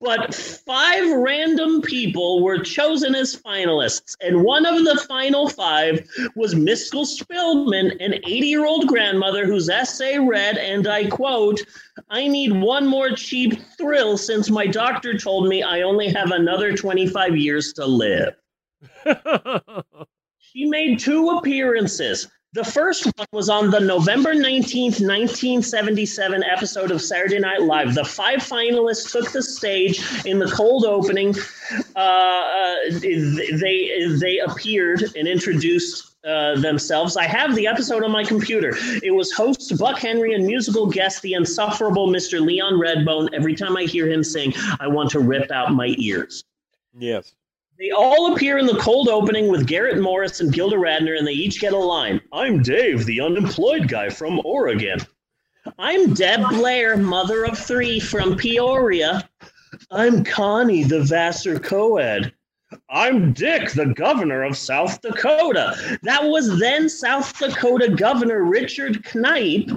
But 0.00 0.34
five 0.34 1.10
random 1.12 1.80
people 1.82 2.42
were 2.42 2.58
chosen 2.58 3.14
as 3.14 3.36
finalists, 3.36 4.16
and 4.20 4.42
one 4.42 4.66
of 4.66 4.84
the 4.84 5.04
final 5.08 5.48
five 5.48 6.08
was 6.34 6.54
Miskel 6.54 7.06
Spillman, 7.06 7.92
an 8.00 8.14
80 8.14 8.46
year 8.46 8.66
old 8.66 8.88
grandmother 8.88 9.46
whose 9.46 9.68
essay 9.68 10.18
read, 10.18 10.58
and 10.58 10.88
I 10.88 11.06
quote, 11.06 11.60
I 12.08 12.26
need 12.26 12.52
one 12.52 12.86
more 12.86 13.10
cheap 13.10 13.60
thrill 13.78 14.18
since 14.18 14.50
my 14.50 14.66
doctor 14.66 15.16
told 15.16 15.46
me 15.46 15.62
I 15.62 15.82
only 15.82 16.08
have 16.08 16.32
another 16.32 16.76
25 16.76 17.36
years 17.36 17.72
to 17.74 17.86
live. 17.86 18.34
She 20.52 20.64
made 20.64 20.98
two 20.98 21.30
appearances. 21.30 22.26
The 22.52 22.64
first 22.64 23.04
one 23.04 23.28
was 23.30 23.48
on 23.48 23.70
the 23.70 23.78
November 23.78 24.34
19th, 24.34 24.98
1977 25.00 26.42
episode 26.42 26.90
of 26.90 27.00
Saturday 27.00 27.38
Night 27.38 27.62
Live. 27.62 27.94
The 27.94 28.04
five 28.04 28.40
finalists 28.40 29.12
took 29.12 29.30
the 29.30 29.40
stage 29.40 30.02
in 30.26 30.40
the 30.40 30.50
cold 30.50 30.84
opening. 30.84 31.32
Uh, 31.94 31.98
uh, 32.00 32.74
they, 32.90 34.16
they 34.18 34.40
appeared 34.44 35.04
and 35.14 35.28
introduced 35.28 36.16
uh, 36.24 36.58
themselves. 36.58 37.16
I 37.16 37.28
have 37.28 37.54
the 37.54 37.68
episode 37.68 38.02
on 38.02 38.10
my 38.10 38.24
computer. 38.24 38.72
It 39.00 39.14
was 39.14 39.30
host 39.32 39.78
Buck 39.78 40.00
Henry 40.00 40.34
and 40.34 40.44
musical 40.44 40.86
guest, 40.86 41.22
the 41.22 41.34
insufferable 41.34 42.08
Mr. 42.08 42.44
Leon 42.44 42.80
Redbone. 42.80 43.28
Every 43.32 43.54
time 43.54 43.76
I 43.76 43.84
hear 43.84 44.08
him 44.08 44.24
sing, 44.24 44.52
I 44.80 44.88
want 44.88 45.10
to 45.10 45.20
rip 45.20 45.52
out 45.52 45.72
my 45.72 45.94
ears. 45.98 46.42
yes. 46.98 47.32
They 47.80 47.92
all 47.92 48.34
appear 48.34 48.58
in 48.58 48.66
the 48.66 48.76
cold 48.76 49.08
opening 49.08 49.48
with 49.48 49.66
Garrett 49.66 50.02
Morris 50.02 50.40
and 50.40 50.52
Gilda 50.52 50.76
Radner, 50.76 51.16
and 51.16 51.26
they 51.26 51.32
each 51.32 51.62
get 51.62 51.72
a 51.72 51.78
line. 51.78 52.20
I'm 52.30 52.60
Dave, 52.62 53.06
the 53.06 53.22
unemployed 53.22 53.88
guy 53.88 54.10
from 54.10 54.38
Oregon. 54.44 54.98
I'm 55.78 56.12
Deb 56.12 56.46
Blair, 56.50 56.98
mother 56.98 57.46
of 57.46 57.58
three 57.58 57.98
from 57.98 58.36
Peoria. 58.36 59.26
I'm 59.90 60.22
Connie, 60.24 60.84
the 60.84 61.02
Vassar 61.04 61.58
co-ed. 61.58 62.34
I'm 62.90 63.32
Dick, 63.32 63.72
the 63.72 63.86
governor 63.86 64.42
of 64.42 64.58
South 64.58 65.00
Dakota. 65.00 65.98
That 66.02 66.24
was 66.24 66.58
then 66.60 66.86
South 66.86 67.38
Dakota 67.38 67.88
Governor 67.88 68.44
Richard 68.44 69.02
Kneip. 69.04 69.70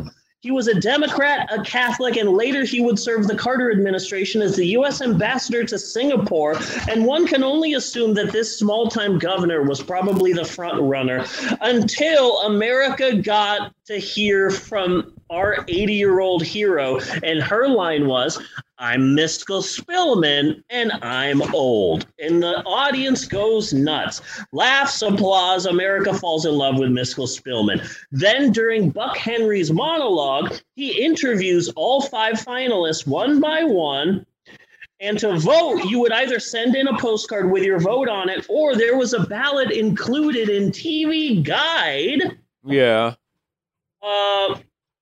He 0.43 0.51
was 0.51 0.67
a 0.67 0.77
Democrat, 0.77 1.47
a 1.53 1.63
Catholic, 1.63 2.17
and 2.17 2.31
later 2.31 2.65
he 2.65 2.81
would 2.81 2.99
serve 2.99 3.27
the 3.27 3.35
Carter 3.35 3.71
administration 3.71 4.41
as 4.41 4.57
the 4.57 4.65
U.S. 4.75 5.01
ambassador 5.01 5.63
to 5.63 5.79
Singapore. 5.79 6.57
And 6.89 7.05
one 7.05 7.25
can 7.25 7.45
only 7.45 7.75
assume 7.75 8.13
that 8.15 8.33
this 8.33 8.59
small 8.59 8.89
time 8.89 9.17
governor 9.17 9.63
was 9.63 9.81
probably 9.81 10.33
the 10.33 10.43
front 10.43 10.81
runner 10.81 11.25
until 11.61 12.41
America 12.41 13.15
got 13.15 13.73
to 13.85 13.97
hear 13.97 14.49
from 14.49 15.12
our 15.29 15.65
80 15.67 15.93
year 15.93 16.19
old 16.19 16.43
hero. 16.43 16.99
And 17.23 17.41
her 17.41 17.67
line 17.67 18.07
was, 18.07 18.41
I'm 18.77 19.15
Miskel 19.15 19.61
Spillman 19.61 20.63
and 20.69 20.91
I'm 21.01 21.41
old. 21.53 22.05
And 22.19 22.41
the 22.41 22.63
audience 22.65 23.25
goes 23.25 23.73
nuts. 23.73 24.21
Laughs, 24.51 25.01
applause, 25.01 25.65
America 25.65 26.13
falls 26.13 26.45
in 26.45 26.53
love 26.53 26.77
with 26.77 26.89
Miskel 26.89 27.27
Spillman. 27.27 27.81
Then 28.11 28.51
during 28.51 28.89
Buck 28.89 29.15
Henry's 29.15 29.71
monologue, 29.71 30.55
he 30.75 31.03
interviews 31.03 31.69
all 31.75 32.01
five 32.01 32.35
finalists 32.35 33.07
one 33.07 33.39
by 33.39 33.63
one. 33.63 34.25
And 34.99 35.19
to 35.19 35.37
vote, 35.37 35.83
you 35.85 35.99
would 35.99 36.13
either 36.13 36.39
send 36.39 36.75
in 36.75 36.87
a 36.87 36.97
postcard 36.97 37.51
with 37.51 37.63
your 37.63 37.79
vote 37.79 38.07
on 38.07 38.29
it, 38.29 38.45
or 38.49 38.75
there 38.75 38.97
was 38.97 39.13
a 39.13 39.25
ballot 39.25 39.71
included 39.71 40.49
in 40.49 40.71
TV 40.71 41.43
Guide. 41.43 42.37
Yeah. 42.63 43.15
Uh, 44.01 44.55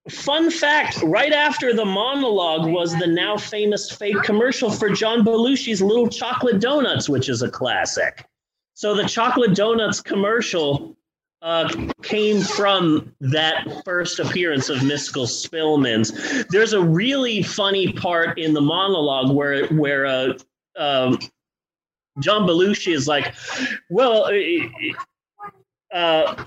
Fun 0.09 0.49
fact 0.49 1.01
right 1.03 1.31
after 1.31 1.73
the 1.73 1.85
monologue 1.85 2.67
was 2.67 2.97
the 2.97 3.05
now 3.05 3.37
famous 3.37 3.91
fake 3.91 4.23
commercial 4.23 4.71
for 4.71 4.89
John 4.89 5.23
Belushi's 5.23 5.81
Little 5.81 6.07
Chocolate 6.07 6.59
Donuts, 6.59 7.07
which 7.07 7.29
is 7.29 7.43
a 7.43 7.49
classic. 7.49 8.25
So 8.73 8.95
the 8.95 9.05
Chocolate 9.05 9.53
Donuts 9.55 10.01
commercial 10.01 10.97
uh, 11.43 11.69
came 12.01 12.41
from 12.41 13.13
that 13.19 13.83
first 13.85 14.19
appearance 14.19 14.69
of 14.69 14.79
Miskel 14.79 15.27
Spillman's. 15.27 16.45
There's 16.47 16.73
a 16.73 16.81
really 16.81 17.43
funny 17.43 17.93
part 17.93 18.39
in 18.39 18.53
the 18.53 18.61
monologue 18.61 19.35
where 19.35 19.67
where 19.67 20.05
uh, 20.07 20.33
um, 20.77 21.19
John 22.19 22.47
Belushi 22.47 22.93
is 22.93 23.07
like, 23.07 23.33
"Well, 23.89 24.31
uh, 25.93 25.95
uh 25.95 26.45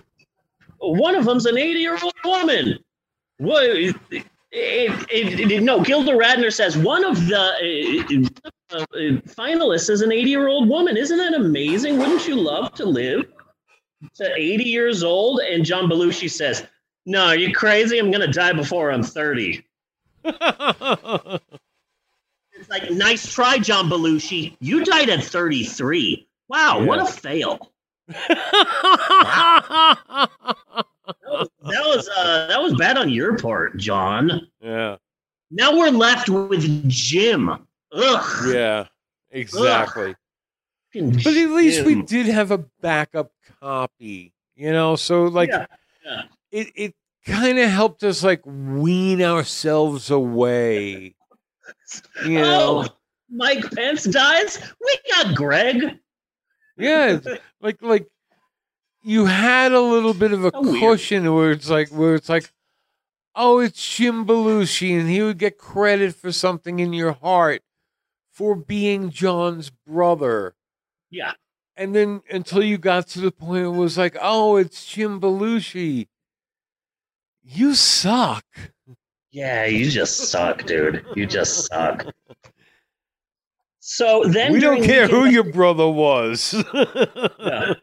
one 0.79 1.15
of 1.15 1.25
them's 1.25 1.47
an 1.47 1.57
80 1.57 1.79
year 1.79 1.99
old 2.03 2.15
woman." 2.25 2.84
What? 3.39 3.65
It, 3.65 3.97
it, 5.11 5.51
it, 5.51 5.63
no, 5.63 5.81
Gilda 5.81 6.13
Radner 6.13 6.53
says 6.53 6.79
one 6.79 7.05
of 7.05 7.27
the 7.27 8.31
uh, 8.73 8.79
uh, 8.79 8.87
finalists 9.29 9.91
is 9.91 10.01
an 10.01 10.13
80 10.13 10.31
year 10.31 10.47
old 10.49 10.69
woman. 10.69 10.97
Isn't 10.97 11.19
that 11.19 11.35
amazing? 11.35 11.99
Wouldn't 11.99 12.29
you 12.29 12.37
love 12.37 12.73
to 12.75 12.85
live 12.85 13.25
to 14.15 14.35
80 14.35 14.65
years 14.65 15.03
old? 15.03 15.41
And 15.41 15.65
John 15.65 15.91
Belushi 15.91 16.31
says, 16.31 16.65
No, 17.05 17.27
are 17.27 17.37
you 17.37 17.53
crazy? 17.53 17.99
I'm 17.99 18.13
going 18.13 18.27
to 18.27 18.33
die 18.33 18.53
before 18.53 18.93
I'm 18.93 19.03
30. 19.03 19.65
it's 20.25 20.39
like, 22.71 22.91
nice 22.91 23.33
try, 23.33 23.59
John 23.59 23.91
Belushi. 23.91 24.57
You 24.61 24.85
died 24.85 25.11
at 25.11 25.25
33. 25.25 26.29
Wow, 26.49 26.79
yeah. 26.79 26.87
what 26.87 27.01
a 27.01 27.07
fail. 27.07 27.73
wow 28.31 29.97
that 31.07 31.49
was 31.63 32.09
uh, 32.17 32.47
that 32.49 32.61
was 32.61 32.75
bad 32.75 32.97
on 32.97 33.09
your 33.09 33.37
part, 33.37 33.77
John. 33.77 34.49
Yeah. 34.61 34.97
Now 35.51 35.77
we're 35.77 35.91
left 35.91 36.29
with 36.29 36.89
Jim. 36.89 37.51
Ugh. 37.93 38.49
Yeah. 38.49 38.87
Exactly. 39.31 40.11
Ugh. 40.11 41.13
But 41.25 41.35
at 41.35 41.51
least 41.51 41.79
Jim. 41.79 41.87
we 41.87 42.03
did 42.03 42.27
have 42.27 42.51
a 42.51 42.59
backup 42.81 43.33
copy, 43.61 44.33
you 44.55 44.73
know. 44.73 44.97
So 44.97 45.25
like, 45.25 45.51
yeah. 45.51 45.67
Yeah. 46.05 46.23
it 46.53 46.69
it 46.75 46.95
kind 47.27 47.59
of 47.59 47.69
helped 47.69 48.05
us 48.05 48.23
like 48.23 48.43
wean 48.45 49.23
ourselves 49.23 50.11
away. 50.11 51.15
You 52.27 52.41
know, 52.41 52.85
oh, 52.85 52.97
Mike 53.31 53.71
Pence 53.73 54.05
dies. 54.05 54.59
We 54.81 54.99
got 55.13 55.35
Greg. 55.37 55.99
Yeah, 56.77 57.19
like 57.61 57.81
like 57.83 58.07
you 59.05 59.27
had 59.27 59.73
a 59.73 59.81
little 59.81 60.15
bit 60.15 60.33
of 60.33 60.45
a 60.45 60.51
so 60.51 60.81
cushion 60.81 61.23
weird. 61.25 61.35
where 61.35 61.51
it's 61.53 61.71
like 61.71 61.89
where 61.91 62.15
it's 62.15 62.29
like, 62.29 62.51
oh, 63.35 63.59
it's 63.59 63.97
Jim 63.97 64.27
Belushi, 64.27 64.99
and 64.99 65.09
he 65.09 65.23
would 65.23 65.39
get 65.39 65.59
credit 65.59 66.15
for 66.15 66.33
something 66.33 66.79
in 66.81 66.93
your 66.93 67.13
heart 67.13 67.63
for 68.33 68.57
being 68.57 69.11
John's 69.11 69.71
brother. 69.71 70.55
Yeah. 71.11 71.33
And 71.77 71.95
then 71.95 72.23
until 72.31 72.63
you 72.63 72.79
got 72.79 73.09
to 73.09 73.21
the 73.21 73.31
point 73.31 73.65
it 73.65 73.69
was 73.69 73.99
like, 73.99 74.17
oh, 74.21 74.57
it's 74.57 74.87
Jim 74.87 75.21
Belushi. 75.21 76.09
You 77.43 77.75
suck. 77.75 78.45
Yeah, 79.31 79.67
you 79.67 79.91
just 79.91 80.31
suck, 80.31 80.65
dude. 80.65 81.05
You 81.15 81.27
just 81.27 81.67
suck. 81.67 82.07
So 83.81 84.25
then 84.25 84.53
we 84.53 84.61
don't 84.61 84.83
care 84.83 85.09
who 85.09 85.27
your 85.27 85.45
brother 85.45 85.89
was. 85.89 86.55
yeah. 87.39 87.75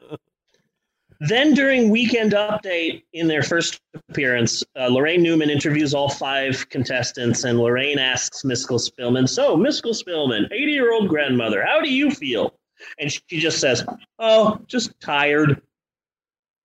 Then 1.24 1.54
during 1.54 1.92
Weekend 1.92 2.32
Update, 2.32 3.04
in 3.14 3.28
their 3.28 3.44
first 3.44 3.80
appearance, 4.10 4.64
uh, 4.76 4.90
Laraine 4.90 5.22
Newman 5.22 5.52
interviews 5.52 5.94
all 5.94 6.10
five 6.10 6.68
contestants, 6.70 7.44
and 7.44 7.60
Laraine 7.60 8.00
asks 8.00 8.42
Miskel 8.42 8.80
Spillman, 8.80 9.30
"So, 9.30 9.56
Miskel 9.56 9.94
Spillman, 9.94 10.50
80-year-old 10.52 11.10
grandmother, 11.10 11.64
how 11.64 11.80
do 11.80 11.94
you 11.94 12.10
feel?" 12.10 12.56
And 12.98 13.12
she 13.12 13.40
just 13.40 13.60
says, 13.60 13.86
"Oh, 14.18 14.60
just 14.66 15.00
tired." 15.00 15.62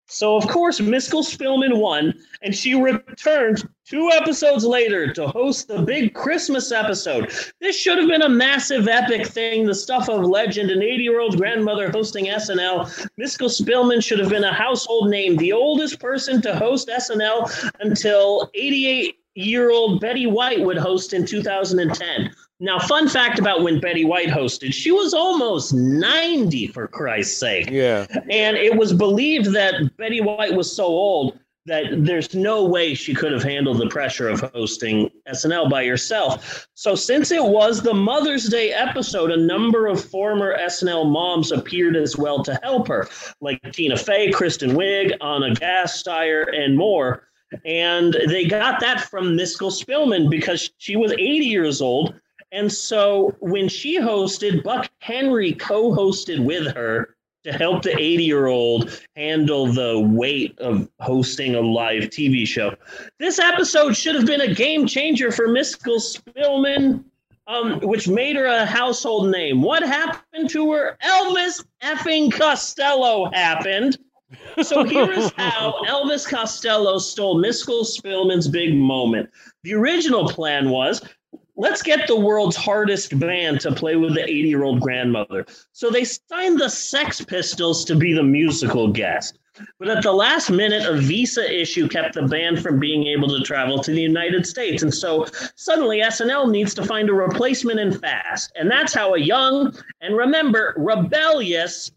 So, 0.09 0.37
of 0.37 0.47
course, 0.47 0.81
Miskel 0.81 1.25
Spillman 1.25 1.79
won, 1.79 2.15
and 2.43 2.55
she 2.55 2.75
returned 2.75 3.69
two 3.85 4.09
episodes 4.13 4.65
later 4.65 5.13
to 5.13 5.27
host 5.27 5.67
the 5.67 5.83
big 5.83 6.15
Christmas 6.15 6.71
episode. 6.71 7.33
This 7.61 7.77
should 7.77 7.99
have 7.99 8.09
been 8.09 8.23
a 8.23 8.29
massive, 8.29 8.87
epic 8.87 9.27
thing, 9.27 9.67
the 9.67 9.75
stuff 9.75 10.09
of 10.09 10.25
legend. 10.25 10.71
An 10.71 10.81
80 10.83 11.03
year 11.03 11.21
old 11.21 11.37
grandmother 11.37 11.91
hosting 11.91 12.27
SNL. 12.27 13.09
Miskel 13.21 13.51
Spillman 13.51 14.03
should 14.03 14.21
have 14.21 14.31
been 14.31 14.45
a 14.45 14.53
household 14.53 15.11
name, 15.11 15.37
the 15.37 15.53
oldest 15.53 15.99
person 15.99 16.41
to 16.43 16.55
host 16.55 16.89
SNL 16.89 17.73
until 17.81 18.49
88 18.55 19.17
year 19.35 19.71
old 19.71 20.01
Betty 20.01 20.27
White 20.27 20.65
would 20.65 20.79
host 20.79 21.13
in 21.15 21.27
2010. 21.27 22.35
Now, 22.59 22.79
fun 22.79 23.09
fact 23.09 23.39
about 23.39 23.63
when 23.63 23.81
Betty 23.81 24.05
White 24.05 24.29
hosted, 24.29 24.73
she 24.73 24.91
was 24.91 25.13
almost 25.13 25.75
90 25.75 26.69
for 26.69 26.89
Christ's 26.89 27.39
sake. 27.39 27.69
Yeah. 27.71 28.07
And 28.31 28.57
it 28.57 28.77
was 28.77 28.95
believed 28.95 29.53
that 29.53 29.97
Betty 29.99 30.23
White 30.23 30.55
was 30.55 30.75
so 30.75 30.87
old 30.87 31.39
that 31.67 31.85
there's 31.91 32.35
no 32.35 32.65
way 32.65 32.95
she 32.95 33.13
could 33.13 33.33
have 33.33 33.43
handled 33.43 33.79
the 33.79 33.89
pressure 33.89 34.29
of 34.29 34.41
hosting 34.55 35.11
SNL 35.29 35.69
by 35.69 35.85
herself. 35.85 36.67
So, 36.75 36.95
since 36.95 37.31
it 37.31 37.45
was 37.45 37.83
the 37.83 37.93
Mother's 37.93 38.49
Day 38.49 38.73
episode, 38.73 39.31
a 39.31 39.37
number 39.37 39.87
of 39.87 40.03
former 40.03 40.57
SNL 40.57 41.11
moms 41.11 41.53
appeared 41.53 41.97
as 41.97 42.17
well 42.17 42.43
to 42.45 42.59
help 42.63 42.89
her, 42.89 43.09
like 43.41 43.61
Tina 43.73 43.97
Fey, 43.97 44.31
Kristen 44.31 44.71
Wiig, 44.71 45.13
Ana 45.21 45.55
Gasteyer, 45.55 46.45
and 46.57 46.77
more. 46.77 47.25
And 47.65 48.17
they 48.29 48.47
got 48.47 48.81
that 48.81 49.03
from 49.03 49.37
Miskel 49.37 49.71
Spillman 49.71 50.31
because 50.31 50.71
she 50.79 50.97
was 50.97 51.13
80 51.13 51.21
years 51.47 51.81
old 51.81 52.15
and 52.57 52.73
so 52.73 53.37
when 53.41 53.69
she 53.69 54.01
hosted, 54.01 54.63
Buck 54.63 54.91
Henry 55.01 55.53
co 55.53 55.95
hosted 55.95 56.43
with 56.43 56.75
her 56.75 57.15
to 57.45 57.53
help 57.53 57.83
the 57.83 57.93
80 57.93 58.25
year 58.25 58.47
old 58.47 58.99
handle 59.15 59.67
the 59.67 60.01
weight 60.01 60.59
of 60.59 60.89
hosting 60.99 61.55
a 61.55 61.61
live 61.61 62.05
TV 62.05 62.47
show. 62.47 62.75
This 63.21 63.39
episode 63.39 63.95
should 63.95 64.15
have 64.15 64.25
been 64.25 64.41
a 64.41 64.55
game 64.55 64.87
changer 64.87 65.31
for 65.31 65.49
Miskel 65.49 66.01
Spillman, 66.01 67.05
um, 67.47 67.79
which 67.81 68.09
made 68.09 68.37
her 68.37 68.47
a 68.47 68.65
household 68.65 69.31
name. 69.31 69.61
What 69.61 69.83
happened 69.83 70.49
to 70.51 70.73
her? 70.73 70.97
Elvis 71.05 71.63
effing 71.83 72.33
Costello 72.33 73.31
happened. 73.33 73.99
So 74.63 74.83
here 74.83 75.13
is 75.13 75.31
how 75.37 75.75
Elvis 75.87 76.27
Costello 76.27 76.97
stole 76.97 77.37
Miskel 77.37 77.85
Spillman's 77.85 78.49
big 78.49 78.75
moment. 78.75 79.29
The 79.63 79.75
original 79.75 80.27
plan 80.27 80.71
was 80.71 81.03
let's 81.57 81.83
get 81.83 82.07
the 82.07 82.19
world's 82.19 82.57
hardest 82.57 83.19
band 83.19 83.61
to 83.61 83.73
play 83.73 83.97
with 83.97 84.15
the 84.15 84.23
80 84.23 84.33
year 84.49 84.63
old 84.63 84.81
grandmother. 84.81 85.47
So 85.73 85.91
they 85.91 86.05
signed 86.05 86.61
the 86.61 86.69
Sex 86.69 87.23
Pistols 87.23 87.85
to 87.87 87.97
be 87.97 88.13
the 88.13 88.23
musical 88.23 88.89
guest. 88.89 89.39
But 89.79 89.89
at 89.89 90.03
the 90.03 90.13
last 90.13 90.51
minute, 90.51 90.87
a 90.87 90.95
visa 90.95 91.51
issue 91.51 91.89
kept 91.89 92.15
the 92.15 92.23
band 92.23 92.63
from 92.63 92.79
being 92.79 93.07
able 93.07 93.29
to 93.29 93.41
travel 93.41 93.79
to 93.83 93.91
the 93.91 94.03
United 94.03 94.47
States. 94.47 94.83
And 94.83 94.93
so 94.93 95.27
suddenly 95.55 96.03
SNL 96.03 96.51
needs 96.51 96.75
to 96.75 96.85
find 96.85 97.09
a 97.09 97.15
replacement 97.15 97.81
and 97.81 97.99
fast. 97.99 98.53
And 98.57 98.71
that's 98.71 98.93
how 98.93 99.15
a 99.15 99.19
young 99.19 99.75
and 100.03 100.15
remember, 100.15 100.75
rebellious 100.77 101.91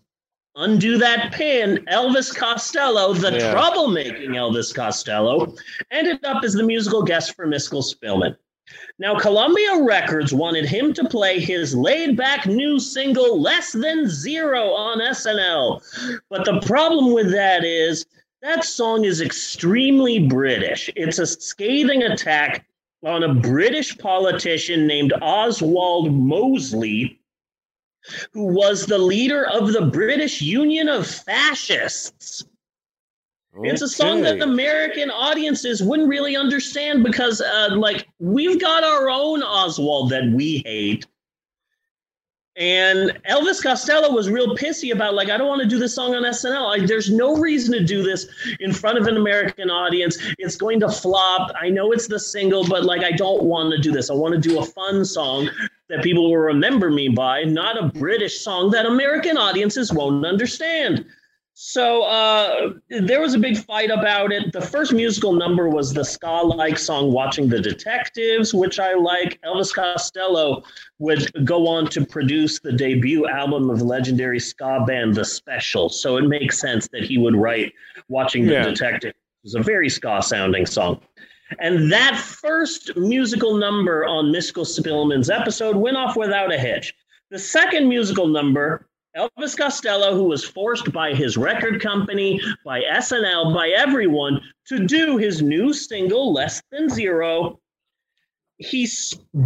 undo 0.56 0.98
that 0.98 1.34
pin, 1.34 1.86
Elvis 1.91 2.36
Costello, 2.36 3.13
the 3.13 3.32
yeah. 3.32 3.54
troublemaking 3.54 4.30
Elvis 4.30 4.74
Costello, 4.74 5.54
ended 5.91 6.24
up 6.26 6.43
as 6.43 6.54
the 6.54 6.63
musical 6.63 7.04
guest 7.04 7.36
for 7.36 7.45
Miskel 7.45 7.84
Spillman. 7.84 8.36
Now, 8.99 9.17
Columbia 9.17 9.81
Records 9.81 10.33
wanted 10.33 10.65
him 10.65 10.93
to 10.95 11.07
play 11.07 11.39
his 11.39 11.73
laid 11.73 12.17
back 12.17 12.45
new 12.45 12.79
single, 12.79 13.39
Less 13.39 13.71
Than 13.71 14.09
Zero, 14.09 14.71
on 14.71 14.99
SNL. 14.99 15.81
But 16.29 16.43
the 16.43 16.59
problem 16.65 17.13
with 17.13 17.31
that 17.31 17.63
is 17.63 18.05
that 18.41 18.65
song 18.65 19.05
is 19.05 19.21
extremely 19.21 20.27
British. 20.27 20.89
It's 20.97 21.17
a 21.17 21.25
scathing 21.25 22.03
attack 22.03 22.65
on 23.05 23.23
a 23.23 23.33
British 23.33 23.97
politician 23.97 24.85
named 24.85 25.13
Oswald 25.21 26.13
Mosley, 26.13 27.21
who 28.33 28.47
was 28.53 28.85
the 28.85 28.97
leader 28.97 29.45
of 29.47 29.71
the 29.71 29.85
British 29.85 30.41
Union 30.41 30.89
of 30.89 31.07
Fascists. 31.07 32.43
It's 33.63 33.81
a 33.81 33.88
song 33.88 34.21
that 34.23 34.41
American 34.41 35.09
audiences 35.09 35.81
wouldn't 35.81 36.09
really 36.09 36.35
understand 36.35 37.03
because, 37.03 37.39
uh, 37.39 37.69
like, 37.71 38.09
we've 38.19 38.60
got 38.60 38.84
our 38.84 39.10
own 39.10 39.41
Oswald 39.41 40.12
that 40.12 40.29
we 40.32 40.62
hate. 40.65 41.05
And 42.55 43.12
Elvis 43.29 43.63
Costello 43.63 44.12
was 44.12 44.29
real 44.29 44.53
pissy 44.58 44.91
about, 44.91 45.13
like, 45.13 45.29
I 45.29 45.38
don't 45.38 45.47
want 45.47 45.62
to 45.62 45.67
do 45.67 45.79
this 45.79 45.95
song 45.95 46.13
on 46.13 46.23
SNL. 46.23 46.65
Like, 46.65 46.88
there's 46.88 47.10
no 47.10 47.38
reason 47.38 47.71
to 47.71 47.86
do 47.86 48.03
this 48.03 48.27
in 48.60 48.73
front 48.73 48.97
of 48.97 49.08
an 49.08 49.15
American 49.15 49.69
audience. 49.69 50.17
It's 50.39 50.58
going 50.58 50.82
to 50.82 50.89
flop. 50.89 51.53
I 51.58 51.69
know 51.69 51.93
it's 51.93 52.08
the 52.08 52.19
single, 52.19 52.67
but, 52.67 52.84
like, 52.84 53.01
I 53.01 53.13
don't 53.13 53.43
want 53.43 53.71
to 53.71 53.79
do 53.79 53.93
this. 53.93 54.10
I 54.10 54.13
want 54.13 54.34
to 54.34 54.41
do 54.41 54.60
a 54.60 54.65
fun 54.65 55.05
song 55.05 55.49
that 55.88 56.03
people 56.03 56.29
will 56.29 56.38
remember 56.38 56.91
me 56.91 57.08
by, 57.08 57.43
not 57.43 57.82
a 57.82 57.88
British 57.97 58.41
song 58.41 58.71
that 58.71 58.86
American 58.86 59.38
audiences 59.38 59.93
won't 59.93 60.25
understand. 60.25 61.05
So 61.62 62.04
uh, 62.04 62.69
there 63.02 63.19
was 63.19 63.34
a 63.34 63.38
big 63.38 63.58
fight 63.58 63.91
about 63.91 64.32
it. 64.32 64.54
The 64.54 64.62
first 64.62 64.93
musical 64.93 65.34
number 65.34 65.67
was 65.67 65.91
the 65.93 66.06
ska 66.06 66.41
like 66.41 66.80
song 66.80 67.12
Watching 67.12 67.50
the 67.50 67.60
Detectives, 67.60 68.54
which 68.54 68.80
I 68.80 68.93
like. 68.93 69.41
Elvis 69.41 69.74
Costello 69.76 70.63
would 71.00 71.30
go 71.45 71.67
on 71.67 71.88
to 71.88 72.06
produce 72.06 72.62
the 72.62 72.72
debut 72.72 73.28
album 73.28 73.69
of 73.69 73.80
the 73.80 73.84
legendary 73.84 74.39
ska 74.39 74.86
band 74.88 75.15
The 75.15 75.26
Special. 75.26 75.89
So 75.89 76.15
it 76.15 76.30
makes 76.30 76.62
sense 76.62 76.88
that 76.93 77.04
he 77.04 77.17
would 77.17 77.36
write 77.36 77.74
Watching 78.08 78.45
the 78.45 78.54
yeah. 78.54 78.63
Detectives. 78.63 79.15
It 79.15 79.43
was 79.43 79.56
a 79.56 79.62
very 79.62 79.89
ska 79.89 80.22
sounding 80.24 80.65
song. 80.65 81.02
And 81.60 81.91
that 81.91 82.15
first 82.15 82.95
musical 82.95 83.58
number 83.58 84.06
on 84.06 84.32
Miskel 84.32 84.65
Spillman's 84.65 85.30
episode 85.30 85.76
went 85.76 85.98
off 85.98 86.15
without 86.15 86.54
a 86.54 86.58
hitch. 86.58 86.93
The 87.32 87.38
second 87.38 87.89
musical 87.89 88.28
number 88.28 88.88
Elvis 89.17 89.58
Costello, 89.58 90.13
who 90.13 90.26
was 90.26 90.43
forced 90.45 90.91
by 90.91 91.13
his 91.13 91.36
record 91.36 91.82
company, 91.82 92.39
by 92.63 92.82
SNL, 92.82 93.54
by 93.56 93.69
everyone 93.69 94.39
to 94.67 94.86
do 94.86 95.17
his 95.17 95.41
new 95.41 95.74
single, 95.74 96.32
Less 96.32 96.62
Than 96.72 96.89
Zero. 96.89 97.60
He 98.60 98.88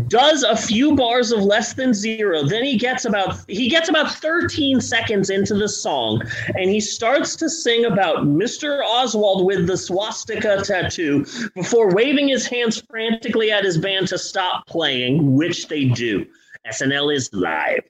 does 0.07 0.43
a 0.43 0.57
few 0.57 0.95
bars 0.95 1.31
of 1.31 1.43
less 1.43 1.73
than 1.73 1.93
zero. 1.93 2.43
Then 2.47 2.63
he 2.63 2.79
gets 2.79 3.05
about 3.05 3.47
he 3.47 3.69
gets 3.69 3.87
about 3.87 4.11
13 4.11 4.81
seconds 4.81 5.29
into 5.29 5.53
the 5.53 5.69
song, 5.69 6.23
and 6.55 6.67
he 6.67 6.79
starts 6.79 7.35
to 7.35 7.47
sing 7.47 7.85
about 7.85 8.25
Mr. 8.25 8.81
Oswald 8.83 9.45
with 9.45 9.67
the 9.67 9.77
swastika 9.77 10.63
tattoo 10.63 11.27
before 11.53 11.93
waving 11.93 12.27
his 12.27 12.47
hands 12.47 12.81
frantically 12.89 13.51
at 13.51 13.63
his 13.63 13.77
band 13.77 14.07
to 14.07 14.17
stop 14.17 14.65
playing, 14.65 15.35
which 15.35 15.67
they 15.67 15.85
do. 15.85 16.25
SNL 16.65 17.15
is 17.15 17.31
live. 17.33 17.83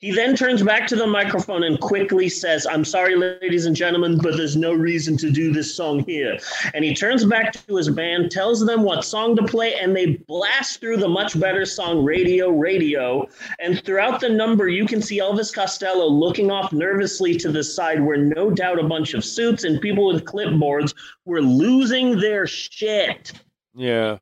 He 0.00 0.12
then 0.12 0.34
turns 0.34 0.62
back 0.62 0.86
to 0.86 0.96
the 0.96 1.06
microphone 1.06 1.64
and 1.64 1.78
quickly 1.78 2.30
says, 2.30 2.66
I'm 2.66 2.86
sorry, 2.86 3.16
ladies 3.16 3.66
and 3.66 3.76
gentlemen, 3.76 4.16
but 4.16 4.34
there's 4.34 4.56
no 4.56 4.72
reason 4.72 5.18
to 5.18 5.30
do 5.30 5.52
this 5.52 5.74
song 5.74 6.04
here. 6.06 6.38
And 6.72 6.82
he 6.82 6.94
turns 6.94 7.22
back 7.26 7.52
to 7.52 7.76
his 7.76 7.90
band, 7.90 8.30
tells 8.30 8.64
them 8.64 8.82
what 8.82 9.04
song 9.04 9.36
to 9.36 9.42
play, 9.42 9.74
and 9.74 9.94
they 9.94 10.16
blast 10.26 10.80
through 10.80 10.96
the 10.96 11.08
much 11.08 11.38
better 11.38 11.66
song 11.66 12.02
Radio, 12.02 12.48
Radio. 12.48 13.28
And 13.58 13.84
throughout 13.84 14.20
the 14.20 14.30
number, 14.30 14.70
you 14.70 14.86
can 14.86 15.02
see 15.02 15.20
Elvis 15.20 15.52
Costello 15.52 16.06
looking 16.06 16.50
off 16.50 16.72
nervously 16.72 17.36
to 17.36 17.52
the 17.52 17.62
side, 17.62 18.02
where 18.02 18.16
no 18.16 18.50
doubt 18.50 18.78
a 18.78 18.88
bunch 18.88 19.12
of 19.12 19.22
suits 19.22 19.64
and 19.64 19.82
people 19.82 20.06
with 20.06 20.24
clipboards 20.24 20.94
were 21.26 21.42
losing 21.42 22.18
their 22.18 22.46
shit. 22.46 23.32
Yeah. 23.74 24.16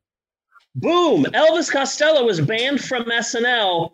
Boom! 0.74 1.24
Elvis 1.26 1.70
Costello 1.70 2.24
was 2.24 2.40
banned 2.40 2.82
from 2.82 3.04
SNL 3.04 3.92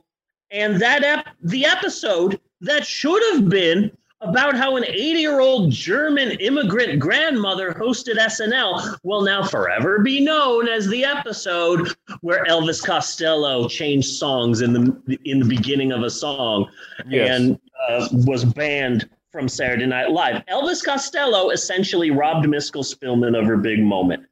and 0.55 0.81
that 0.81 1.03
ep- 1.03 1.29
the 1.43 1.67
episode 1.67 2.41
that 2.61 2.87
should 2.87 3.23
have 3.35 3.49
been 3.51 3.91
about 4.21 4.57
how 4.57 4.77
an 4.77 4.85
80 4.85 5.21
year 5.21 5.41
old 5.41 5.71
German 5.71 6.31
immigrant 6.41 6.99
grandmother 6.99 7.75
hosted 7.75 8.17
SNL 8.17 8.97
will 9.03 9.21
now 9.23 9.43
forever 9.43 9.99
be 9.99 10.25
known 10.25 10.67
as 10.67 10.87
the 10.89 11.05
episode 11.05 11.95
where 12.23 12.45
Elvis 12.45 12.83
Costello 12.83 13.69
changed 13.69 14.09
songs 14.09 14.63
in 14.63 14.73
the 14.73 15.19
in 15.25 15.41
the 15.41 15.45
beginning 15.45 15.93
of 15.93 16.03
a 16.03 16.11
song 16.11 16.71
yes. 17.07 17.39
and 17.39 17.61
uh, 17.91 18.09
was 18.13 18.45
banned 18.45 19.11
from 19.31 19.49
Saturday 19.49 19.85
Night 19.85 20.11
Live. 20.11 20.47
Elvis 20.47 20.83
Costello 20.83 21.51
essentially 21.51 22.11
robbed 22.11 22.47
Miskel 22.47 22.85
Spillman 22.85 23.39
of 23.39 23.47
her 23.47 23.57
big 23.57 23.81
moment. 23.83 24.25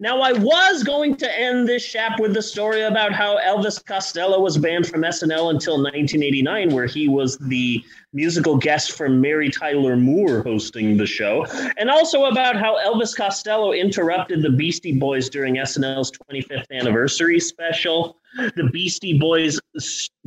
Now, 0.00 0.20
I 0.20 0.32
was 0.32 0.82
going 0.82 1.16
to 1.16 1.40
end 1.40 1.68
this 1.68 1.84
Shap 1.84 2.18
with 2.20 2.34
the 2.34 2.42
story 2.42 2.82
about 2.82 3.12
how 3.12 3.38
Elvis 3.38 3.84
Costello 3.84 4.40
was 4.40 4.58
banned 4.58 4.86
from 4.86 5.02
SNL 5.02 5.50
until 5.50 5.74
1989, 5.74 6.74
where 6.74 6.86
he 6.86 7.08
was 7.08 7.38
the 7.38 7.84
musical 8.12 8.56
guest 8.56 8.92
from 8.92 9.20
Mary 9.20 9.50
Tyler 9.50 9.96
Moore 9.96 10.42
hosting 10.42 10.96
the 10.96 11.06
show, 11.06 11.46
and 11.78 11.90
also 11.90 12.24
about 12.24 12.56
how 12.56 12.76
Elvis 12.84 13.14
Costello 13.14 13.72
interrupted 13.72 14.42
the 14.42 14.50
Beastie 14.50 14.98
Boys 14.98 15.28
during 15.28 15.56
SNL's 15.56 16.10
25th 16.10 16.70
anniversary 16.70 17.38
special. 17.38 18.18
The 18.36 18.68
Beastie 18.72 19.18
Boys 19.18 19.58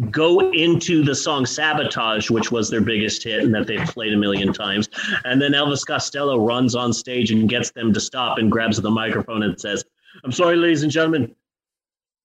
go 0.09 0.51
into 0.51 1.03
the 1.03 1.13
song 1.13 1.45
Sabotage, 1.45 2.29
which 2.29 2.51
was 2.51 2.69
their 2.69 2.81
biggest 2.81 3.23
hit 3.23 3.43
and 3.43 3.53
that 3.53 3.67
they've 3.67 3.87
played 3.87 4.13
a 4.13 4.17
million 4.17 4.51
times. 4.51 4.89
And 5.25 5.41
then 5.41 5.51
Elvis 5.51 5.85
Costello 5.85 6.39
runs 6.43 6.75
on 6.75 6.91
stage 6.91 7.31
and 7.31 7.47
gets 7.47 7.71
them 7.71 7.93
to 7.93 7.99
stop 7.99 8.37
and 8.37 8.51
grabs 8.51 8.81
the 8.81 8.89
microphone 8.89 9.43
and 9.43 9.59
says, 9.59 9.83
I'm 10.23 10.31
sorry, 10.31 10.55
ladies 10.55 10.83
and 10.83 10.91
gentlemen, 10.91 11.35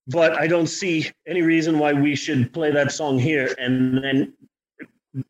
but 0.07 0.39
I 0.39 0.47
don't 0.47 0.67
see 0.67 1.11
any 1.27 1.43
reason 1.43 1.79
why 1.79 1.93
we 1.93 2.15
should 2.15 2.53
play 2.53 2.71
that 2.71 2.93
song 2.93 3.19
here. 3.19 3.55
And 3.59 4.03
then 4.03 4.33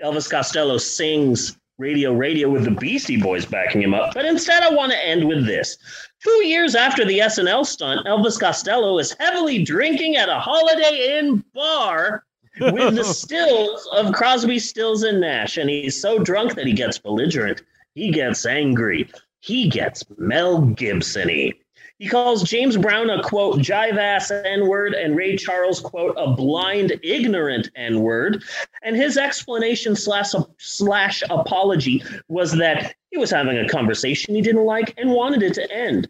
Elvis 0.03 0.31
Costello 0.31 0.79
sings 0.79 1.57
Radio 1.79 2.13
Radio 2.13 2.49
with 2.51 2.65
the 2.65 2.71
Beastie 2.71 3.21
Boys 3.21 3.45
backing 3.45 3.83
him 3.83 3.95
up. 3.95 4.15
But 4.15 4.27
instead, 4.27 4.63
I 4.63 4.73
want 4.73 4.93
to 4.93 5.07
end 5.07 5.27
with 5.27 5.45
this. 5.45 5.77
Two 6.23 6.47
years 6.47 6.77
after 6.77 7.05
the 7.05 7.19
SNL 7.19 7.67
stunt, 7.67 8.07
Elvis 8.07 8.39
Costello 8.39 8.99
is 8.99 9.17
heavily 9.19 9.65
drinking 9.65 10.15
at 10.15 10.29
a 10.29 10.39
Holiday 10.39 11.19
Inn 11.19 11.45
bar 11.53 12.25
with 12.61 12.95
the 12.95 13.05
stills 13.15 13.89
of 13.93 14.13
Crosby, 14.13 14.61
Stills, 14.61 15.03
and 15.03 15.21
Nash. 15.21 15.57
And 15.57 15.69
he's 15.69 16.01
so 16.01 16.21
drunk 16.21 16.55
that 16.55 16.67
he 16.67 16.73
gets 16.73 16.99
belligerent. 16.99 17.63
He 17.95 18.13
gets 18.13 18.47
angry. 18.47 19.11
He 19.41 19.69
gets 19.69 20.05
Mel 20.17 20.61
Gibson 20.61 21.27
y. 21.29 21.53
He 21.99 22.09
calls 22.09 22.43
James 22.43 22.77
Brown 22.77 23.09
a 23.09 23.23
quote, 23.23 23.59
jive 23.59 23.97
ass 23.97 24.31
N 24.31 24.67
word, 24.67 24.95
and 24.95 25.17
Ray 25.17 25.37
Charles, 25.37 25.81
quote, 25.81 26.15
a 26.19 26.33
blind, 26.33 26.99
ignorant 27.03 27.71
N 27.77 28.01
word. 28.01 28.43
And 28.83 28.97
his 28.97 29.17
explanation 29.17 29.95
slash, 29.95 30.33
slash 30.59 31.23
apology 31.31 32.03
was 32.29 32.53
that 32.53 32.97
he 33.11 33.17
was 33.17 33.31
having 33.31 33.59
a 33.59 33.69
conversation 33.69 34.35
he 34.35 34.43
didn't 34.43 34.65
like 34.65 34.93
and 34.99 35.11
wanted 35.11 35.43
it 35.43 35.55
to 35.55 35.73
end. 35.73 36.09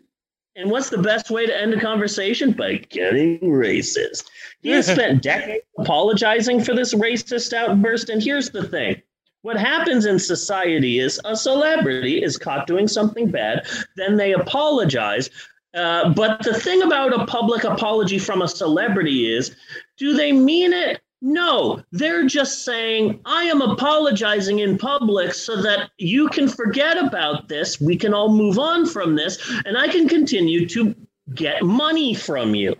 And 0.56 0.70
what's 0.70 0.88
the 0.88 0.98
best 0.98 1.30
way 1.30 1.46
to 1.46 1.60
end 1.60 1.74
a 1.74 1.80
conversation? 1.80 2.52
By 2.52 2.76
getting 2.76 3.40
racist. 3.40 4.24
He 4.62 4.70
has 4.70 4.86
spent 4.90 5.22
decades 5.22 5.66
apologizing 5.78 6.62
for 6.62 6.74
this 6.74 6.94
racist 6.94 7.52
outburst. 7.52 8.08
And 8.08 8.22
here's 8.22 8.50
the 8.50 8.66
thing 8.66 9.02
what 9.42 9.58
happens 9.58 10.06
in 10.06 10.18
society 10.18 10.98
is 11.00 11.20
a 11.26 11.36
celebrity 11.36 12.22
is 12.22 12.38
caught 12.38 12.66
doing 12.66 12.88
something 12.88 13.30
bad, 13.30 13.66
then 13.94 14.16
they 14.16 14.32
apologize, 14.32 15.28
uh, 15.74 16.10
but 16.10 16.42
the 16.42 16.54
thing 16.54 16.82
about 16.82 17.12
a 17.12 17.26
public 17.26 17.64
apology 17.64 18.18
from 18.18 18.42
a 18.42 18.48
celebrity 18.48 19.32
is 19.32 19.54
do 19.96 20.14
they 20.14 20.32
mean 20.32 20.72
it? 20.72 21.00
No, 21.20 21.82
they're 21.90 22.26
just 22.26 22.64
saying, 22.64 23.20
I 23.24 23.44
am 23.44 23.62
apologizing 23.62 24.58
in 24.58 24.76
public 24.76 25.32
so 25.32 25.60
that 25.62 25.90
you 25.96 26.28
can 26.28 26.48
forget 26.48 27.02
about 27.02 27.48
this. 27.48 27.80
We 27.80 27.96
can 27.96 28.12
all 28.12 28.28
move 28.28 28.58
on 28.58 28.84
from 28.84 29.16
this, 29.16 29.38
and 29.64 29.78
I 29.78 29.88
can 29.88 30.06
continue 30.06 30.68
to 30.68 30.94
get 31.34 31.62
money 31.62 32.12
from 32.14 32.54
you. 32.54 32.76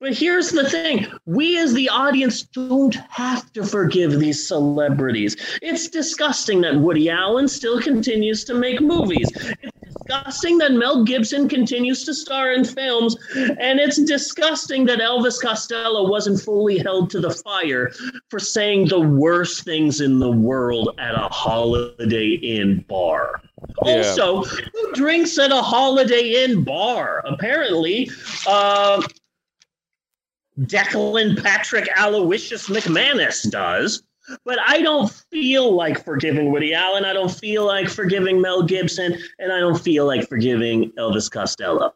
But 0.00 0.16
here's 0.16 0.50
the 0.50 0.70
thing 0.70 1.08
we 1.26 1.58
as 1.58 1.74
the 1.74 1.88
audience 1.88 2.42
don't 2.42 2.94
have 3.10 3.52
to 3.54 3.64
forgive 3.64 4.20
these 4.20 4.46
celebrities. 4.46 5.36
It's 5.60 5.88
disgusting 5.88 6.60
that 6.60 6.76
Woody 6.76 7.10
Allen 7.10 7.48
still 7.48 7.80
continues 7.80 8.44
to 8.44 8.54
make 8.54 8.80
movies. 8.80 9.28
It's 9.60 9.67
disgusting 10.08 10.58
that 10.58 10.72
Mel 10.72 11.04
Gibson 11.04 11.48
continues 11.48 12.04
to 12.04 12.14
star 12.14 12.52
in 12.52 12.64
films. 12.64 13.16
And 13.36 13.78
it's 13.78 14.02
disgusting 14.02 14.84
that 14.86 15.00
Elvis 15.00 15.40
Costello 15.40 16.08
wasn't 16.08 16.40
fully 16.40 16.78
held 16.78 17.10
to 17.10 17.20
the 17.20 17.30
fire 17.30 17.90
for 18.28 18.38
saying 18.38 18.88
the 18.88 19.00
worst 19.00 19.64
things 19.64 20.00
in 20.00 20.18
the 20.18 20.30
world 20.30 20.94
at 20.98 21.14
a 21.14 21.28
Holiday 21.28 22.34
Inn 22.34 22.84
bar. 22.88 23.42
Yeah. 23.84 23.96
Also, 23.96 24.44
who 24.44 24.92
drinks 24.92 25.38
at 25.38 25.50
a 25.50 25.62
Holiday 25.62 26.44
Inn 26.44 26.64
bar? 26.64 27.22
Apparently, 27.26 28.10
uh, 28.46 29.02
Declan 30.60 31.40
Patrick 31.42 31.88
Aloysius 31.96 32.68
McManus 32.68 33.48
does. 33.50 34.02
But 34.44 34.58
I 34.66 34.82
don't 34.82 35.10
feel 35.10 35.72
like 35.72 36.04
forgiving 36.04 36.52
Woody 36.52 36.74
Allen. 36.74 37.04
I 37.04 37.12
don't 37.12 37.32
feel 37.32 37.66
like 37.66 37.88
forgiving 37.88 38.40
Mel 38.40 38.62
Gibson. 38.62 39.16
And 39.38 39.52
I 39.52 39.58
don't 39.58 39.80
feel 39.80 40.06
like 40.06 40.28
forgiving 40.28 40.92
Elvis 40.92 41.30
Costello. 41.30 41.94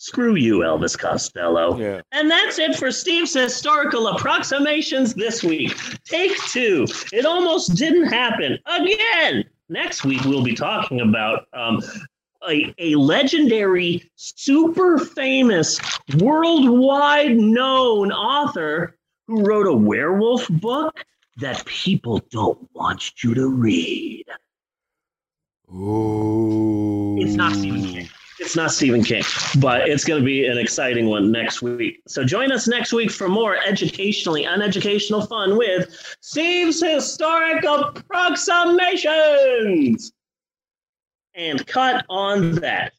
Screw 0.00 0.36
you, 0.36 0.58
Elvis 0.58 0.96
Costello. 0.96 1.76
Yeah. 1.76 2.02
And 2.12 2.30
that's 2.30 2.60
it 2.60 2.76
for 2.76 2.92
Steve's 2.92 3.34
historical 3.34 4.06
approximations 4.06 5.12
this 5.12 5.42
week. 5.42 5.76
Take 6.04 6.36
two. 6.50 6.86
It 7.12 7.26
almost 7.26 7.74
didn't 7.74 8.06
happen 8.06 8.58
again. 8.66 9.44
Next 9.68 10.04
week, 10.04 10.22
we'll 10.24 10.44
be 10.44 10.54
talking 10.54 11.00
about 11.00 11.46
um, 11.52 11.82
a, 12.48 12.72
a 12.78 12.94
legendary, 12.94 14.08
super 14.14 14.98
famous, 14.98 15.80
worldwide 16.18 17.36
known 17.36 18.12
author 18.12 18.96
who 19.26 19.44
wrote 19.44 19.66
a 19.66 19.74
werewolf 19.74 20.48
book 20.48 21.04
that 21.38 21.64
people 21.64 22.20
don't 22.30 22.68
want 22.74 23.22
you 23.22 23.34
to 23.34 23.48
read. 23.48 24.24
Ooh. 25.72 27.16
It's 27.18 27.34
not 27.34 27.54
Stephen 27.54 27.82
King. 27.82 28.08
It's 28.40 28.56
not 28.56 28.70
Stephen 28.70 29.02
King, 29.02 29.24
but 29.60 29.88
it's 29.88 30.04
going 30.04 30.20
to 30.20 30.24
be 30.24 30.46
an 30.46 30.58
exciting 30.58 31.08
one 31.08 31.32
next 31.32 31.60
week. 31.60 32.00
So 32.06 32.22
join 32.24 32.52
us 32.52 32.68
next 32.68 32.92
week 32.92 33.10
for 33.10 33.28
more 33.28 33.56
educationally 33.56 34.44
uneducational 34.44 35.26
fun 35.26 35.58
with 35.58 36.16
Steve's 36.20 36.80
historic 36.80 37.64
Approximations. 37.64 40.12
And 41.34 41.66
cut 41.66 42.06
on 42.08 42.52
that. 42.56 42.92